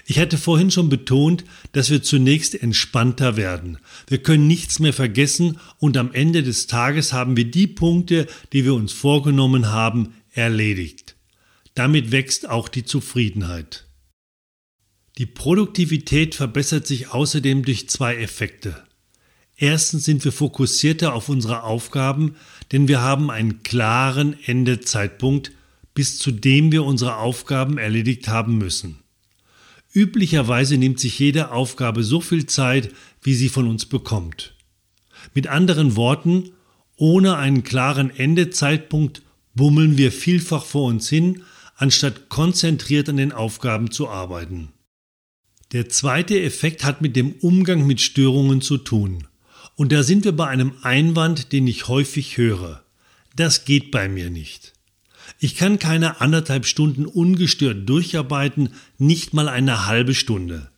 Ich 0.07 0.19
hatte 0.19 0.39
vorhin 0.39 0.71
schon 0.71 0.89
betont, 0.89 1.45
dass 1.73 1.91
wir 1.91 2.03
zunächst 2.03 2.61
entspannter 2.61 3.37
werden. 3.37 3.79
Wir 4.09 4.23
können 4.23 4.47
nichts 4.47 4.79
mehr 4.79 4.93
vergessen 4.93 5.59
und 5.79 5.97
am 5.97 6.13
Ende 6.13 6.43
des 6.43 6.67
Tages 6.67 7.13
haben 7.13 7.37
wir 7.37 7.51
die 7.51 7.67
Punkte, 7.67 8.27
die 8.53 8.65
wir 8.65 8.75
uns 8.75 8.93
vorgenommen 8.93 9.71
haben, 9.71 10.15
erledigt. 10.31 11.17
Damit 11.75 12.11
wächst 12.11 12.49
auch 12.49 12.69
die 12.69 12.85
Zufriedenheit. 12.85 13.87
Die 15.19 15.27
Produktivität 15.27 16.35
verbessert 16.35 16.87
sich 16.87 17.11
außerdem 17.11 17.65
durch 17.65 17.89
zwei 17.89 18.17
Effekte. 18.17 18.83
Erstens 19.57 20.05
sind 20.05 20.25
wir 20.25 20.33
fokussierter 20.33 21.15
auf 21.15 21.31
unsere 21.31 21.63
Aufgaben, 21.63 22.37
denn 22.73 22.89
wir 22.89 23.01
haben 23.01 23.31
einen 23.31 23.63
klaren 23.63 24.37
Endezeitpunkt, 24.45 25.53
bis 25.97 26.19
zu 26.19 26.31
dem 26.31 26.73
wir 26.73 26.85
unsere 26.85 27.17
Aufgaben 27.17 27.79
erledigt 27.79 28.29
haben 28.29 28.59
müssen. 28.59 28.99
Üblicherweise 29.95 30.77
nimmt 30.77 31.01
sich 31.01 31.19
jede 31.19 31.53
Aufgabe 31.53 32.05
so 32.05 32.21
viel 32.21 32.45
Zeit, 32.45 32.91
wie 33.23 33.33
sie 33.33 33.49
von 33.49 33.67
uns 33.67 33.87
bekommt. 33.87 34.55
Mit 35.33 35.47
anderen 35.47 35.97
Worten, 35.97 36.51
ohne 36.97 37.37
einen 37.37 37.65
klaren 37.65 38.11
Endezeitpunkt 38.11 39.23
bummeln 39.55 39.97
wir 39.97 40.13
vielfach 40.13 40.67
vor 40.67 40.85
uns 40.89 41.09
hin, 41.09 41.43
anstatt 41.77 42.29
konzentriert 42.29 43.09
an 43.09 43.17
den 43.17 43.33
Aufgaben 43.33 43.91
zu 43.91 44.07
arbeiten. 44.11 44.69
Der 45.73 45.89
zweite 45.89 46.39
Effekt 46.39 46.85
hat 46.85 47.01
mit 47.01 47.17
dem 47.17 47.33
Umgang 47.41 47.87
mit 47.87 48.03
Störungen 48.03 48.61
zu 48.61 48.77
tun. 48.77 49.27
Und 49.77 49.93
da 49.93 50.03
sind 50.03 50.27
wir 50.27 50.33
bei 50.33 50.47
einem 50.47 50.75
Einwand, 50.83 51.53
den 51.53 51.67
ich 51.67 51.89
häufig 51.89 52.37
höre. 52.37 52.83
Das 53.35 53.65
geht 53.65 53.91
bei 53.91 54.11
mir 54.11 54.29
nicht. 54.29 54.76
Ich 55.39 55.57
kann 55.57 55.79
keine 55.79 56.21
anderthalb 56.21 56.67
Stunden 56.67 57.05
ungestört 57.05 57.89
durcharbeiten, 57.89 58.71
nicht 58.99 59.35
mal 59.35 59.49
eine 59.49 59.87
halbe 59.87 60.15
Stunde. 60.15 60.71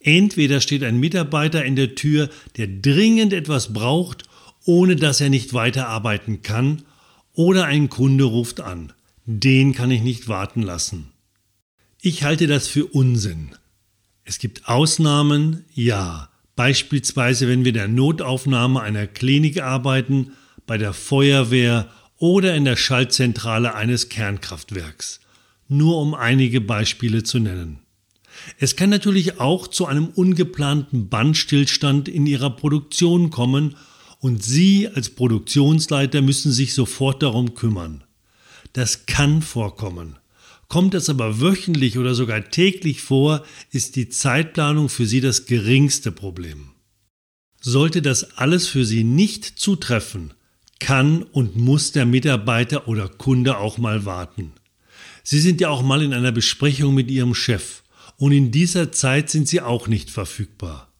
Entweder 0.00 0.60
steht 0.60 0.82
ein 0.82 0.98
Mitarbeiter 0.98 1.64
in 1.64 1.76
der 1.76 1.94
Tür, 1.94 2.28
der 2.56 2.66
dringend 2.66 3.32
etwas 3.32 3.72
braucht, 3.72 4.24
ohne 4.64 4.96
dass 4.96 5.20
er 5.20 5.30
nicht 5.30 5.54
weiterarbeiten 5.54 6.42
kann, 6.42 6.82
oder 7.32 7.66
ein 7.66 7.88
Kunde 7.88 8.24
ruft 8.24 8.60
an. 8.60 8.92
den 9.28 9.72
kann 9.72 9.90
ich 9.90 10.02
nicht 10.02 10.28
warten 10.28 10.62
lassen. 10.62 11.10
Ich 12.00 12.22
halte 12.22 12.46
das 12.46 12.68
für 12.68 12.86
Unsinn. 12.86 13.56
Es 14.22 14.38
gibt 14.38 14.68
Ausnahmen, 14.68 15.64
ja, 15.74 16.28
beispielsweise 16.54 17.48
wenn 17.48 17.64
wir 17.64 17.72
der 17.72 17.88
Notaufnahme 17.88 18.80
einer 18.80 19.08
Klinik 19.08 19.60
arbeiten, 19.60 20.32
bei 20.66 20.78
der 20.78 20.92
Feuerwehr 20.92 21.88
oder 22.18 22.54
in 22.54 22.64
der 22.64 22.76
Schaltzentrale 22.76 23.74
eines 23.74 24.08
Kernkraftwerks, 24.08 25.20
nur 25.68 25.98
um 26.00 26.14
einige 26.14 26.60
Beispiele 26.60 27.22
zu 27.22 27.38
nennen. 27.38 27.80
Es 28.58 28.76
kann 28.76 28.90
natürlich 28.90 29.40
auch 29.40 29.66
zu 29.66 29.86
einem 29.86 30.06
ungeplanten 30.08 31.08
Bandstillstand 31.08 32.08
in 32.08 32.26
Ihrer 32.26 32.50
Produktion 32.50 33.30
kommen 33.30 33.76
und 34.20 34.42
Sie 34.42 34.88
als 34.88 35.10
Produktionsleiter 35.10 36.22
müssen 36.22 36.52
sich 36.52 36.74
sofort 36.74 37.22
darum 37.22 37.54
kümmern. 37.54 38.04
Das 38.72 39.06
kann 39.06 39.42
vorkommen. 39.42 40.18
Kommt 40.68 40.94
es 40.94 41.08
aber 41.08 41.40
wöchentlich 41.40 41.96
oder 41.96 42.14
sogar 42.14 42.50
täglich 42.50 43.00
vor, 43.00 43.44
ist 43.70 43.96
die 43.96 44.08
Zeitplanung 44.08 44.88
für 44.88 45.06
Sie 45.06 45.20
das 45.20 45.46
geringste 45.46 46.10
Problem. 46.10 46.70
Sollte 47.60 48.02
das 48.02 48.36
alles 48.36 48.66
für 48.66 48.84
Sie 48.84 49.04
nicht 49.04 49.44
zutreffen, 49.44 50.34
kann 50.78 51.22
und 51.22 51.56
muss 51.56 51.92
der 51.92 52.06
Mitarbeiter 52.06 52.88
oder 52.88 53.08
Kunde 53.08 53.58
auch 53.58 53.78
mal 53.78 54.04
warten. 54.04 54.52
Sie 55.22 55.40
sind 55.40 55.60
ja 55.60 55.70
auch 55.70 55.82
mal 55.82 56.02
in 56.02 56.12
einer 56.12 56.32
Besprechung 56.32 56.94
mit 56.94 57.10
Ihrem 57.10 57.34
Chef 57.34 57.82
und 58.16 58.32
in 58.32 58.50
dieser 58.50 58.92
Zeit 58.92 59.30
sind 59.30 59.48
Sie 59.48 59.60
auch 59.60 59.88
nicht 59.88 60.10
verfügbar. 60.10 60.92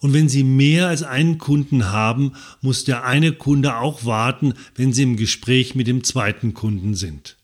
Und 0.00 0.14
wenn 0.14 0.28
Sie 0.28 0.44
mehr 0.44 0.88
als 0.88 1.02
einen 1.02 1.38
Kunden 1.38 1.90
haben, 1.90 2.32
muss 2.62 2.84
der 2.84 3.04
eine 3.04 3.32
Kunde 3.32 3.76
auch 3.76 4.04
warten, 4.04 4.54
wenn 4.74 4.92
Sie 4.92 5.02
im 5.02 5.16
Gespräch 5.16 5.74
mit 5.74 5.86
dem 5.86 6.04
zweiten 6.04 6.54
Kunden 6.54 6.94
sind. 6.94 7.36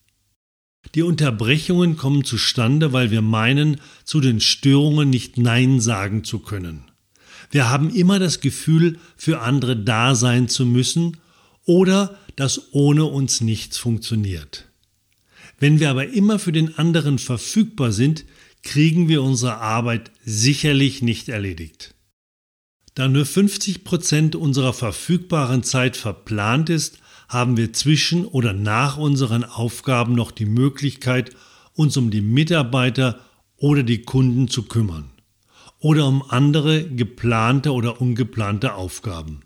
Die 0.95 1.03
Unterbrechungen 1.03 1.97
kommen 1.97 2.25
zustande, 2.25 2.93
weil 2.93 3.11
wir 3.11 3.21
meinen, 3.21 3.81
zu 4.05 4.21
den 4.21 4.41
Störungen 4.41 5.11
nicht 5.11 5.37
Nein 5.37 5.81
sagen 5.81 6.25
zu 6.25 6.39
können. 6.39 6.85
Wir 7.51 7.69
haben 7.69 7.91
immer 7.91 8.19
das 8.19 8.41
Gefühl, 8.41 8.99
für 9.17 9.41
andere 9.41 9.77
da 9.77 10.15
sein 10.15 10.49
zu 10.49 10.65
müssen 10.65 11.19
oder 11.67 12.17
dass 12.37 12.73
ohne 12.73 13.05
uns 13.05 13.41
nichts 13.41 13.77
funktioniert. 13.77 14.69
Wenn 15.59 15.81
wir 15.81 15.91
aber 15.91 16.09
immer 16.09 16.39
für 16.39 16.53
den 16.53 16.79
anderen 16.79 17.19
verfügbar 17.19 17.93
sind, 17.93 18.25
kriegen 18.63 19.09
wir 19.09 19.23
unsere 19.23 19.59
Arbeit 19.59 20.11
sicherlich 20.25 21.03
nicht 21.03 21.29
erledigt. 21.29 21.95
Da 22.95 23.09
nur 23.09 23.27
50 23.27 23.85
Prozent 23.85 24.37
unserer 24.37 24.73
verfügbaren 24.73 25.63
Zeit 25.63 25.97
verplant 25.97 26.71
ist, 26.71 26.99
haben 27.29 27.57
wir 27.57 27.73
zwischen 27.73 28.25
oder 28.25 28.53
nach 28.53 28.97
unseren 28.97 29.45
Aufgaben 29.45 30.15
noch 30.15 30.31
die 30.31 30.47
Möglichkeit, 30.47 31.31
uns 31.75 31.97
um 31.97 32.11
die 32.11 32.21
Mitarbeiter 32.21 33.21
oder 33.57 33.83
die 33.83 34.03
Kunden 34.03 34.49
zu 34.49 34.63
kümmern 34.63 35.11
oder 35.79 36.07
um 36.07 36.23
andere 36.31 36.85
geplante 36.85 37.73
oder 37.73 38.01
ungeplante 38.01 38.75
Aufgaben. 38.75 39.46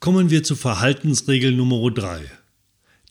Kommen 0.00 0.30
wir 0.30 0.42
zur 0.42 0.56
Verhaltensregel 0.56 1.52
Nummer 1.52 1.90
3. 1.90 2.22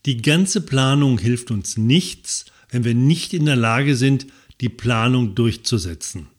Die 0.07 0.23
ganze 0.23 0.59
Planung 0.61 1.19
hilft 1.19 1.51
uns 1.51 1.77
nichts, 1.77 2.45
wenn 2.71 2.83
wir 2.83 2.95
nicht 2.95 3.35
in 3.35 3.45
der 3.45 3.55
Lage 3.55 3.95
sind, 3.95 4.25
die 4.59 4.69
Planung 4.69 5.35
durchzusetzen. 5.35 6.29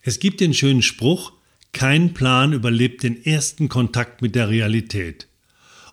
Es 0.00 0.20
gibt 0.20 0.38
den 0.38 0.54
schönen 0.54 0.80
Spruch, 0.80 1.32
kein 1.72 2.14
Plan 2.14 2.52
überlebt 2.52 3.02
den 3.02 3.26
ersten 3.26 3.68
Kontakt 3.68 4.22
mit 4.22 4.36
der 4.36 4.48
Realität. 4.48 5.26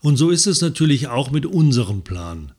Und 0.02 0.18
so 0.18 0.30
ist 0.30 0.46
es 0.46 0.62
natürlich 0.62 1.08
auch 1.08 1.32
mit 1.32 1.48
unserem 1.48 2.04
Plan. 2.04 2.52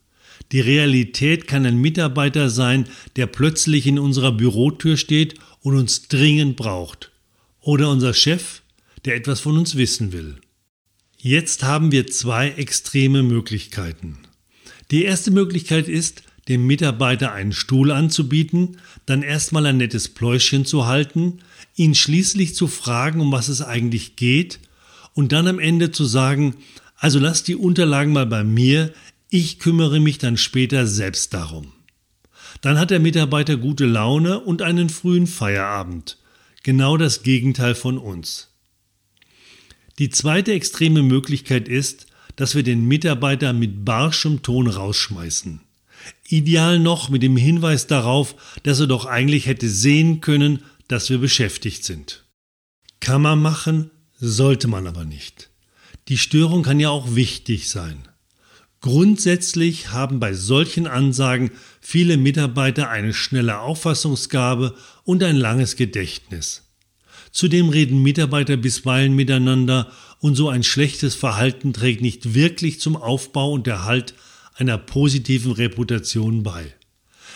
Die 0.51 0.59
Realität 0.59 1.47
kann 1.47 1.65
ein 1.65 1.79
Mitarbeiter 1.79 2.49
sein, 2.49 2.85
der 3.15 3.27
plötzlich 3.27 3.87
in 3.87 3.97
unserer 3.97 4.33
Bürotür 4.33 4.97
steht 4.97 5.35
und 5.61 5.77
uns 5.77 6.09
dringend 6.09 6.57
braucht. 6.57 7.13
Oder 7.61 7.89
unser 7.89 8.13
Chef, 8.13 8.61
der 9.05 9.15
etwas 9.15 9.39
von 9.39 9.57
uns 9.57 9.77
wissen 9.77 10.11
will. 10.11 10.35
Jetzt 11.17 11.63
haben 11.63 11.91
wir 11.91 12.07
zwei 12.07 12.49
extreme 12.51 13.23
Möglichkeiten. 13.23 14.19
Die 14.91 15.03
erste 15.03 15.31
Möglichkeit 15.31 15.87
ist, 15.87 16.23
dem 16.47 16.67
Mitarbeiter 16.67 17.31
einen 17.31 17.53
Stuhl 17.53 17.91
anzubieten, 17.91 18.77
dann 19.05 19.23
erstmal 19.23 19.65
ein 19.65 19.77
nettes 19.77 20.09
Pläuschen 20.09 20.65
zu 20.65 20.85
halten, 20.85 21.39
ihn 21.75 21.95
schließlich 21.95 22.55
zu 22.55 22.67
fragen, 22.67 23.19
um 23.19 23.31
was 23.31 23.47
es 23.47 23.61
eigentlich 23.61 24.15
geht, 24.15 24.59
und 25.13 25.31
dann 25.31 25.47
am 25.47 25.59
Ende 25.59 25.91
zu 25.91 26.05
sagen, 26.05 26.55
also 26.97 27.19
lass 27.19 27.43
die 27.43 27.55
Unterlagen 27.55 28.13
mal 28.13 28.25
bei 28.25 28.43
mir, 28.43 28.93
ich 29.29 29.59
kümmere 29.59 29.99
mich 29.99 30.17
dann 30.17 30.37
später 30.37 30.85
selbst 30.85 31.33
darum. 31.33 31.71
Dann 32.61 32.77
hat 32.77 32.91
der 32.91 32.99
Mitarbeiter 32.99 33.57
gute 33.57 33.85
Laune 33.85 34.39
und 34.39 34.61
einen 34.61 34.89
frühen 34.89 35.27
Feierabend. 35.27 36.17
Genau 36.63 36.97
das 36.97 37.23
Gegenteil 37.23 37.75
von 37.75 37.97
uns. 37.97 38.54
Die 39.97 40.09
zweite 40.09 40.51
extreme 40.51 41.03
Möglichkeit 41.03 41.67
ist, 41.67 42.07
dass 42.35 42.55
wir 42.55 42.63
den 42.63 42.85
Mitarbeiter 42.85 43.53
mit 43.53 43.85
barschem 43.85 44.41
Ton 44.41 44.67
rausschmeißen. 44.67 45.61
Ideal 46.27 46.79
noch 46.79 47.09
mit 47.09 47.23
dem 47.23 47.37
Hinweis 47.37 47.87
darauf, 47.87 48.35
dass 48.63 48.79
er 48.79 48.87
doch 48.87 49.05
eigentlich 49.05 49.45
hätte 49.45 49.69
sehen 49.69 50.21
können, 50.21 50.59
dass 50.87 51.09
wir 51.09 51.17
beschäftigt 51.17 51.83
sind. 51.83 52.25
Kann 52.99 53.21
man 53.21 53.41
machen, 53.41 53.89
sollte 54.19 54.67
man 54.67 54.85
aber 54.87 55.05
nicht. 55.05 55.49
Die 56.07 56.17
Störung 56.17 56.63
kann 56.63 56.79
ja 56.79 56.89
auch 56.89 57.15
wichtig 57.15 57.69
sein. 57.69 58.07
Grundsätzlich 58.81 59.91
haben 59.91 60.19
bei 60.19 60.33
solchen 60.33 60.85
Ansagen 60.85 61.51
viele 61.81 62.17
Mitarbeiter 62.17 62.89
eine 62.89 63.13
schnelle 63.13 63.59
Auffassungsgabe 63.59 64.75
und 65.03 65.23
ein 65.23 65.37
langes 65.37 65.75
Gedächtnis. 65.75 66.64
Zudem 67.35 67.67
reden 67.67 68.01
Mitarbeiter 68.01 68.55
bisweilen 68.55 69.13
miteinander 69.13 69.91
und 70.19 70.35
so 70.35 70.47
ein 70.47 70.63
schlechtes 70.63 71.15
Verhalten 71.15 71.73
trägt 71.73 72.01
nicht 72.01 72.33
wirklich 72.33 72.79
zum 72.79 72.95
Aufbau 72.95 73.51
und 73.51 73.67
Erhalt 73.67 74.13
einer 74.53 74.77
positiven 74.77 75.51
Reputation 75.51 76.43
bei. 76.43 76.73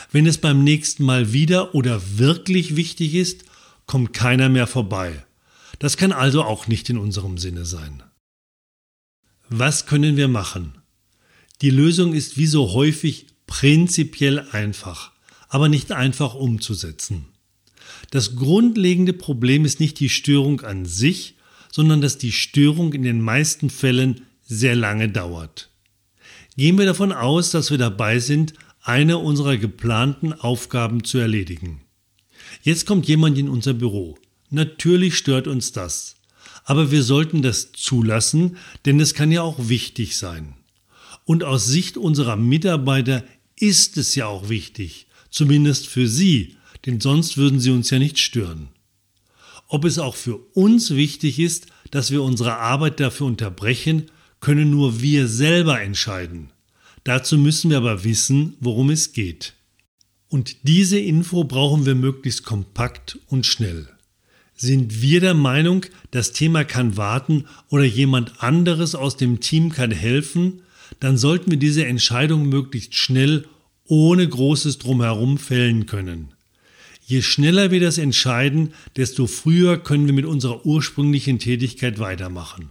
Wenn 0.10 0.26
es 0.26 0.38
beim 0.38 0.64
nächsten 0.64 1.04
Mal 1.04 1.34
wieder 1.34 1.76
oder 1.76 2.02
wirklich 2.18 2.78
wichtig 2.78 3.14
ist, 3.14 3.44
kommt 3.88 4.14
keiner 4.14 4.48
mehr 4.48 4.68
vorbei. 4.68 5.26
Das 5.80 5.98
kann 5.98 6.14
also 6.14 6.44
auch 6.44 6.68
nicht 6.68 6.90
in 6.90 6.98
unserem 6.98 7.38
Sinne 7.38 7.66
sein. 7.66 8.02
Was 9.50 9.86
können 9.86 10.16
wir 10.16 10.30
machen? 10.30 10.76
Die 11.62 11.72
Lösung 11.72 12.14
ist 12.14 12.38
wie 12.38 12.48
so 12.48 12.72
häufig 12.72 13.28
prinzipiell 13.48 14.48
einfach, 14.54 15.12
aber 15.50 15.68
nicht 15.68 15.92
einfach 15.92 16.36
umzusetzen. 16.36 17.26
Das 18.12 18.36
grundlegende 18.36 19.14
Problem 19.14 19.66
ist 19.66 19.80
nicht 19.80 20.00
die 20.00 20.10
Störung 20.10 20.62
an 20.62 20.86
sich, 20.86 21.36
sondern 21.72 22.02
dass 22.02 22.18
die 22.18 22.32
Störung 22.32 22.94
in 22.94 23.04
den 23.04 23.22
meisten 23.22 23.70
Fällen 23.70 24.22
sehr 24.44 24.76
lange 24.76 25.10
dauert. 25.10 25.70
Gehen 26.58 26.78
wir 26.78 26.86
davon 26.86 27.12
aus, 27.12 27.52
dass 27.52 27.72
wir 27.72 27.78
dabei 27.78 28.20
sind, 28.20 28.54
eine 28.82 29.18
unserer 29.18 29.58
geplanten 29.58 30.34
Aufgaben 30.34 31.04
zu 31.04 31.18
erledigen. 31.20 31.82
Jetzt 32.64 32.86
kommt 32.86 33.08
jemand 33.08 33.38
in 33.38 33.50
unser 33.50 33.74
Büro. 33.74 34.18
Natürlich 34.50 35.16
stört 35.16 35.48
uns 35.48 35.72
das. 35.72 36.16
Aber 36.66 36.92
wir 36.92 37.04
sollten 37.04 37.42
das 37.42 37.72
zulassen, 37.72 38.58
denn 38.86 39.00
es 39.00 39.14
kann 39.14 39.32
ja 39.32 39.42
auch 39.42 39.70
wichtig 39.70 40.18
sein. 40.18 40.56
Und 41.26 41.44
aus 41.44 41.66
Sicht 41.66 41.98
unserer 41.98 42.36
Mitarbeiter 42.36 43.24
ist 43.56 43.98
es 43.98 44.16
ja 44.16 44.28
auch 44.28 44.50
wichtig, 44.50 45.08
zumindest 45.30 45.88
für 45.88 46.08
sie, 46.08 46.56
denn 46.86 47.00
sonst 47.00 47.38
würden 47.38 47.60
sie 47.60 47.72
uns 47.72 47.89
ja 47.89 48.00
nicht 48.00 48.20
stören. 48.20 48.70
Ob 49.68 49.86
es 49.86 50.00
auch 50.00 50.15
für 50.15 50.38
uns 50.54 50.92
wichtig 50.92 51.39
ist, 51.39 51.68
dass 51.92 52.12
wir 52.12 52.24
unsere 52.24 52.58
Arbeit 52.58 53.00
dafür 53.00 53.28
unterbrechen, 53.28 54.10
können 54.39 54.72
nur 54.72 55.02
wir 55.02 55.28
selber 55.28 55.82
entscheiden. 55.82 56.52
Dazu 57.04 57.38
müssen 57.38 57.70
wir 57.70 57.78
aber 57.78 58.04
wissen, 58.04 58.56
worum 58.60 58.89
es 58.89 59.13
geht. 59.13 59.54
Und 60.28 60.68
diese 60.68 61.00
Info 61.00 61.44
brauchen 61.44 61.86
wir 61.86 61.96
möglichst 61.96 62.44
kompakt 62.44 63.20
und 63.28 63.46
schnell. 63.46 63.88
Sind 64.56 65.02
wir 65.02 65.22
der 65.22 65.34
Meinung, 65.34 65.86
das 66.12 66.34
Thema 66.34 66.63
kann 66.63 66.98
warten 66.98 67.46
oder 67.70 67.86
jemand 67.86 68.44
anderes 68.44 68.94
aus 68.94 69.18
dem 69.18 69.39
Team 69.39 69.72
kann 69.72 69.92
helfen, 69.92 70.62
dann 71.00 71.18
sollten 71.18 71.50
wir 71.52 71.58
diese 71.58 71.86
Entscheidung 71.86 72.50
möglichst 72.50 72.96
schnell 72.96 73.48
ohne 73.86 74.28
großes 74.28 74.78
Drumherum 74.78 75.38
fällen 75.38 75.86
können. 75.86 76.34
Je 77.10 77.24
schneller 77.24 77.72
wir 77.72 77.80
das 77.80 77.98
entscheiden, 77.98 78.72
desto 78.95 79.26
früher 79.26 79.80
können 79.80 80.06
wir 80.06 80.13
mit 80.13 80.26
unserer 80.26 80.63
ursprünglichen 80.63 81.39
Tätigkeit 81.39 81.98
weitermachen. 81.98 82.69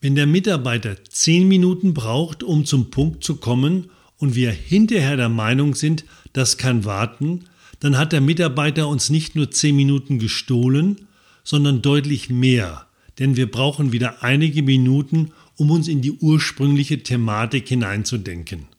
Wenn 0.00 0.14
der 0.14 0.26
Mitarbeiter 0.26 1.04
zehn 1.04 1.46
Minuten 1.46 1.92
braucht, 1.92 2.42
um 2.42 2.64
zum 2.64 2.90
Punkt 2.90 3.22
zu 3.22 3.36
kommen 3.36 3.90
und 4.16 4.36
wir 4.36 4.50
hinterher 4.50 5.18
der 5.18 5.28
Meinung 5.28 5.74
sind, 5.74 6.06
das 6.32 6.56
kann 6.56 6.86
warten, 6.86 7.44
dann 7.80 7.98
hat 7.98 8.12
der 8.12 8.22
Mitarbeiter 8.22 8.88
uns 8.88 9.10
nicht 9.10 9.36
nur 9.36 9.50
zehn 9.50 9.76
Minuten 9.76 10.18
gestohlen, 10.18 11.06
sondern 11.44 11.82
deutlich 11.82 12.30
mehr, 12.30 12.86
denn 13.18 13.36
wir 13.36 13.50
brauchen 13.50 13.92
wieder 13.92 14.22
einige 14.22 14.62
Minuten, 14.62 15.32
um 15.56 15.70
uns 15.70 15.88
in 15.88 16.00
die 16.00 16.12
ursprüngliche 16.12 17.02
Thematik 17.02 17.68
hineinzudenken. 17.68 18.69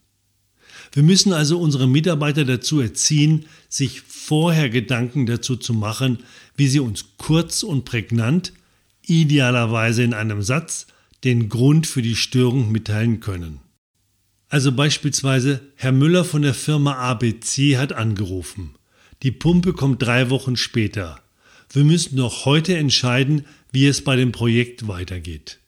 Wir 0.92 1.02
müssen 1.02 1.32
also 1.32 1.58
unsere 1.58 1.88
Mitarbeiter 1.88 2.44
dazu 2.44 2.80
erziehen, 2.80 3.46
sich 3.68 4.02
vorher 4.02 4.68
Gedanken 4.68 5.24
dazu 5.24 5.56
zu 5.56 5.72
machen, 5.72 6.18
wie 6.54 6.68
sie 6.68 6.80
uns 6.80 7.16
kurz 7.16 7.62
und 7.62 7.86
prägnant, 7.86 8.52
idealerweise 9.06 10.02
in 10.02 10.12
einem 10.12 10.42
Satz, 10.42 10.86
den 11.24 11.48
Grund 11.48 11.86
für 11.86 12.02
die 12.02 12.16
Störung 12.16 12.70
mitteilen 12.70 13.20
können. 13.20 13.60
Also 14.48 14.70
beispielsweise, 14.70 15.60
Herr 15.76 15.92
Müller 15.92 16.26
von 16.26 16.42
der 16.42 16.52
Firma 16.52 16.96
ABC 16.96 17.78
hat 17.78 17.94
angerufen. 17.94 18.74
Die 19.22 19.30
Pumpe 19.30 19.72
kommt 19.72 20.02
drei 20.02 20.28
Wochen 20.28 20.56
später. 20.56 21.20
Wir 21.70 21.84
müssen 21.84 22.16
noch 22.16 22.44
heute 22.44 22.76
entscheiden, 22.76 23.46
wie 23.70 23.86
es 23.86 24.04
bei 24.04 24.14
dem 24.14 24.30
Projekt 24.30 24.88
weitergeht. 24.88 25.60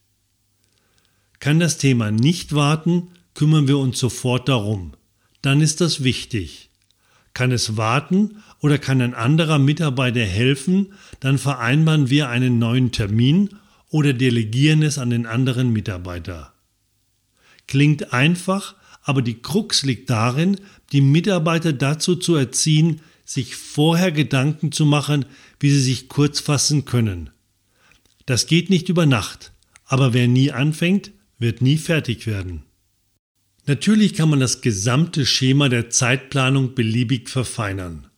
Kann 1.38 1.60
das 1.60 1.78
Thema 1.78 2.10
nicht 2.10 2.54
warten, 2.54 3.08
kümmern 3.32 3.68
wir 3.68 3.78
uns 3.78 3.98
sofort 3.98 4.50
darum. 4.50 4.92
Dann 5.44 5.60
ist 5.60 5.82
das 5.82 6.02
wichtig. 6.02 6.70
Kann 7.34 7.52
es 7.52 7.76
warten 7.76 8.42
oder 8.60 8.78
kann 8.78 9.02
ein 9.02 9.12
anderer 9.12 9.58
Mitarbeiter 9.58 10.24
helfen, 10.24 10.94
dann 11.20 11.36
vereinbaren 11.36 12.08
wir 12.08 12.30
einen 12.30 12.58
neuen 12.58 12.92
Termin 12.92 13.50
oder 13.90 14.14
delegieren 14.14 14.82
es 14.82 14.96
an 14.96 15.10
den 15.10 15.26
anderen 15.26 15.70
Mitarbeiter. 15.70 16.54
Klingt 17.66 18.14
einfach, 18.14 18.74
aber 19.02 19.20
die 19.20 19.42
Krux 19.42 19.82
liegt 19.82 20.08
darin, 20.08 20.56
die 20.92 21.02
Mitarbeiter 21.02 21.74
dazu 21.74 22.16
zu 22.16 22.36
erziehen, 22.36 23.02
sich 23.26 23.54
vorher 23.54 24.12
Gedanken 24.12 24.72
zu 24.72 24.86
machen, 24.86 25.26
wie 25.60 25.70
sie 25.70 25.82
sich 25.82 26.08
kurz 26.08 26.40
fassen 26.40 26.86
können. 26.86 27.28
Das 28.24 28.46
geht 28.46 28.70
nicht 28.70 28.88
über 28.88 29.04
Nacht, 29.04 29.52
aber 29.84 30.14
wer 30.14 30.26
nie 30.26 30.52
anfängt, 30.52 31.10
wird 31.38 31.60
nie 31.60 31.76
fertig 31.76 32.26
werden. 32.26 32.62
Natürlich 33.66 34.12
kann 34.12 34.28
man 34.28 34.40
das 34.40 34.60
gesamte 34.60 35.24
Schema 35.24 35.70
der 35.70 35.88
Zeitplanung 35.88 36.74
beliebig 36.74 37.30
verfeinern. 37.30 38.08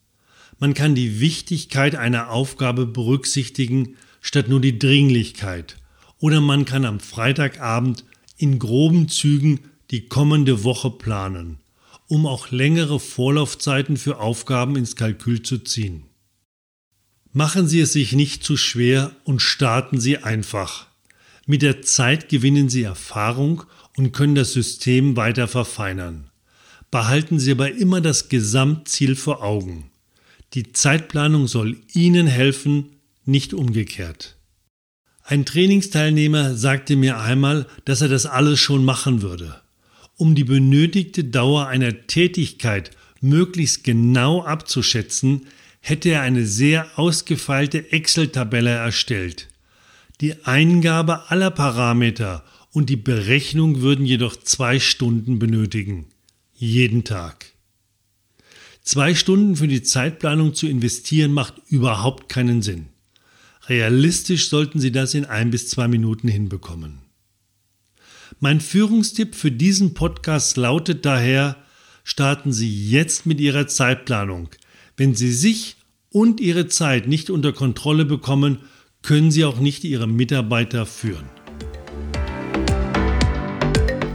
Man 0.58 0.74
kann 0.74 0.96
die 0.96 1.20
Wichtigkeit 1.20 1.94
einer 1.94 2.30
Aufgabe 2.30 2.86
berücksichtigen, 2.86 3.96
statt 4.20 4.48
nur 4.48 4.60
die 4.60 4.78
Dringlichkeit, 4.78 5.76
oder 6.18 6.40
man 6.40 6.64
kann 6.64 6.84
am 6.84 6.98
Freitagabend 6.98 8.04
in 8.36 8.58
groben 8.58 9.08
Zügen 9.08 9.60
die 9.92 10.08
kommende 10.08 10.64
Woche 10.64 10.90
planen, 10.90 11.58
um 12.08 12.26
auch 12.26 12.50
längere 12.50 12.98
Vorlaufzeiten 12.98 13.96
für 13.96 14.18
Aufgaben 14.18 14.74
ins 14.74 14.96
Kalkül 14.96 15.42
zu 15.42 15.58
ziehen. 15.58 16.04
Machen 17.32 17.68
Sie 17.68 17.80
es 17.80 17.92
sich 17.92 18.14
nicht 18.14 18.42
zu 18.42 18.56
schwer 18.56 19.14
und 19.24 19.40
starten 19.40 20.00
Sie 20.00 20.18
einfach. 20.18 20.85
Mit 21.46 21.62
der 21.62 21.80
Zeit 21.82 22.28
gewinnen 22.28 22.68
Sie 22.68 22.82
Erfahrung 22.82 23.62
und 23.96 24.12
können 24.12 24.34
das 24.34 24.52
System 24.52 25.16
weiter 25.16 25.46
verfeinern. 25.46 26.28
Behalten 26.90 27.38
Sie 27.38 27.52
aber 27.52 27.72
immer 27.72 28.00
das 28.00 28.28
Gesamtziel 28.28 29.14
vor 29.14 29.44
Augen. 29.44 29.90
Die 30.54 30.72
Zeitplanung 30.72 31.46
soll 31.46 31.76
Ihnen 31.94 32.26
helfen, 32.26 32.96
nicht 33.24 33.54
umgekehrt. 33.54 34.36
Ein 35.22 35.44
Trainingsteilnehmer 35.44 36.54
sagte 36.54 36.96
mir 36.96 37.18
einmal, 37.18 37.66
dass 37.84 38.00
er 38.00 38.08
das 38.08 38.26
alles 38.26 38.58
schon 38.58 38.84
machen 38.84 39.22
würde. 39.22 39.60
Um 40.16 40.34
die 40.34 40.44
benötigte 40.44 41.24
Dauer 41.24 41.66
einer 41.66 42.06
Tätigkeit 42.06 42.90
möglichst 43.20 43.84
genau 43.84 44.42
abzuschätzen, 44.42 45.46
hätte 45.80 46.10
er 46.10 46.22
eine 46.22 46.46
sehr 46.46 46.98
ausgefeilte 46.98 47.92
Excel-Tabelle 47.92 48.70
erstellt. 48.70 49.48
Die 50.22 50.46
Eingabe 50.46 51.30
aller 51.30 51.50
Parameter 51.50 52.42
und 52.72 52.88
die 52.88 52.96
Berechnung 52.96 53.82
würden 53.82 54.06
jedoch 54.06 54.34
zwei 54.34 54.80
Stunden 54.80 55.38
benötigen. 55.38 56.06
Jeden 56.54 57.04
Tag. 57.04 57.52
Zwei 58.80 59.14
Stunden 59.14 59.56
für 59.56 59.68
die 59.68 59.82
Zeitplanung 59.82 60.54
zu 60.54 60.68
investieren 60.68 61.32
macht 61.32 61.54
überhaupt 61.68 62.30
keinen 62.30 62.62
Sinn. 62.62 62.86
Realistisch 63.68 64.48
sollten 64.48 64.80
Sie 64.80 64.90
das 64.90 65.12
in 65.12 65.26
ein 65.26 65.50
bis 65.50 65.68
zwei 65.68 65.86
Minuten 65.86 66.28
hinbekommen. 66.28 67.00
Mein 68.40 68.62
Führungstipp 68.62 69.34
für 69.34 69.52
diesen 69.52 69.92
Podcast 69.92 70.56
lautet 70.56 71.04
daher, 71.04 71.56
starten 72.04 72.54
Sie 72.54 72.88
jetzt 72.88 73.26
mit 73.26 73.38
Ihrer 73.38 73.66
Zeitplanung. 73.66 74.48
Wenn 74.96 75.14
Sie 75.14 75.32
sich 75.32 75.76
und 76.08 76.40
Ihre 76.40 76.68
Zeit 76.68 77.06
nicht 77.06 77.28
unter 77.28 77.52
Kontrolle 77.52 78.06
bekommen, 78.06 78.60
können 79.06 79.30
Sie 79.30 79.44
auch 79.44 79.60
nicht 79.60 79.84
Ihre 79.84 80.08
Mitarbeiter 80.08 80.84
führen. 80.84 81.30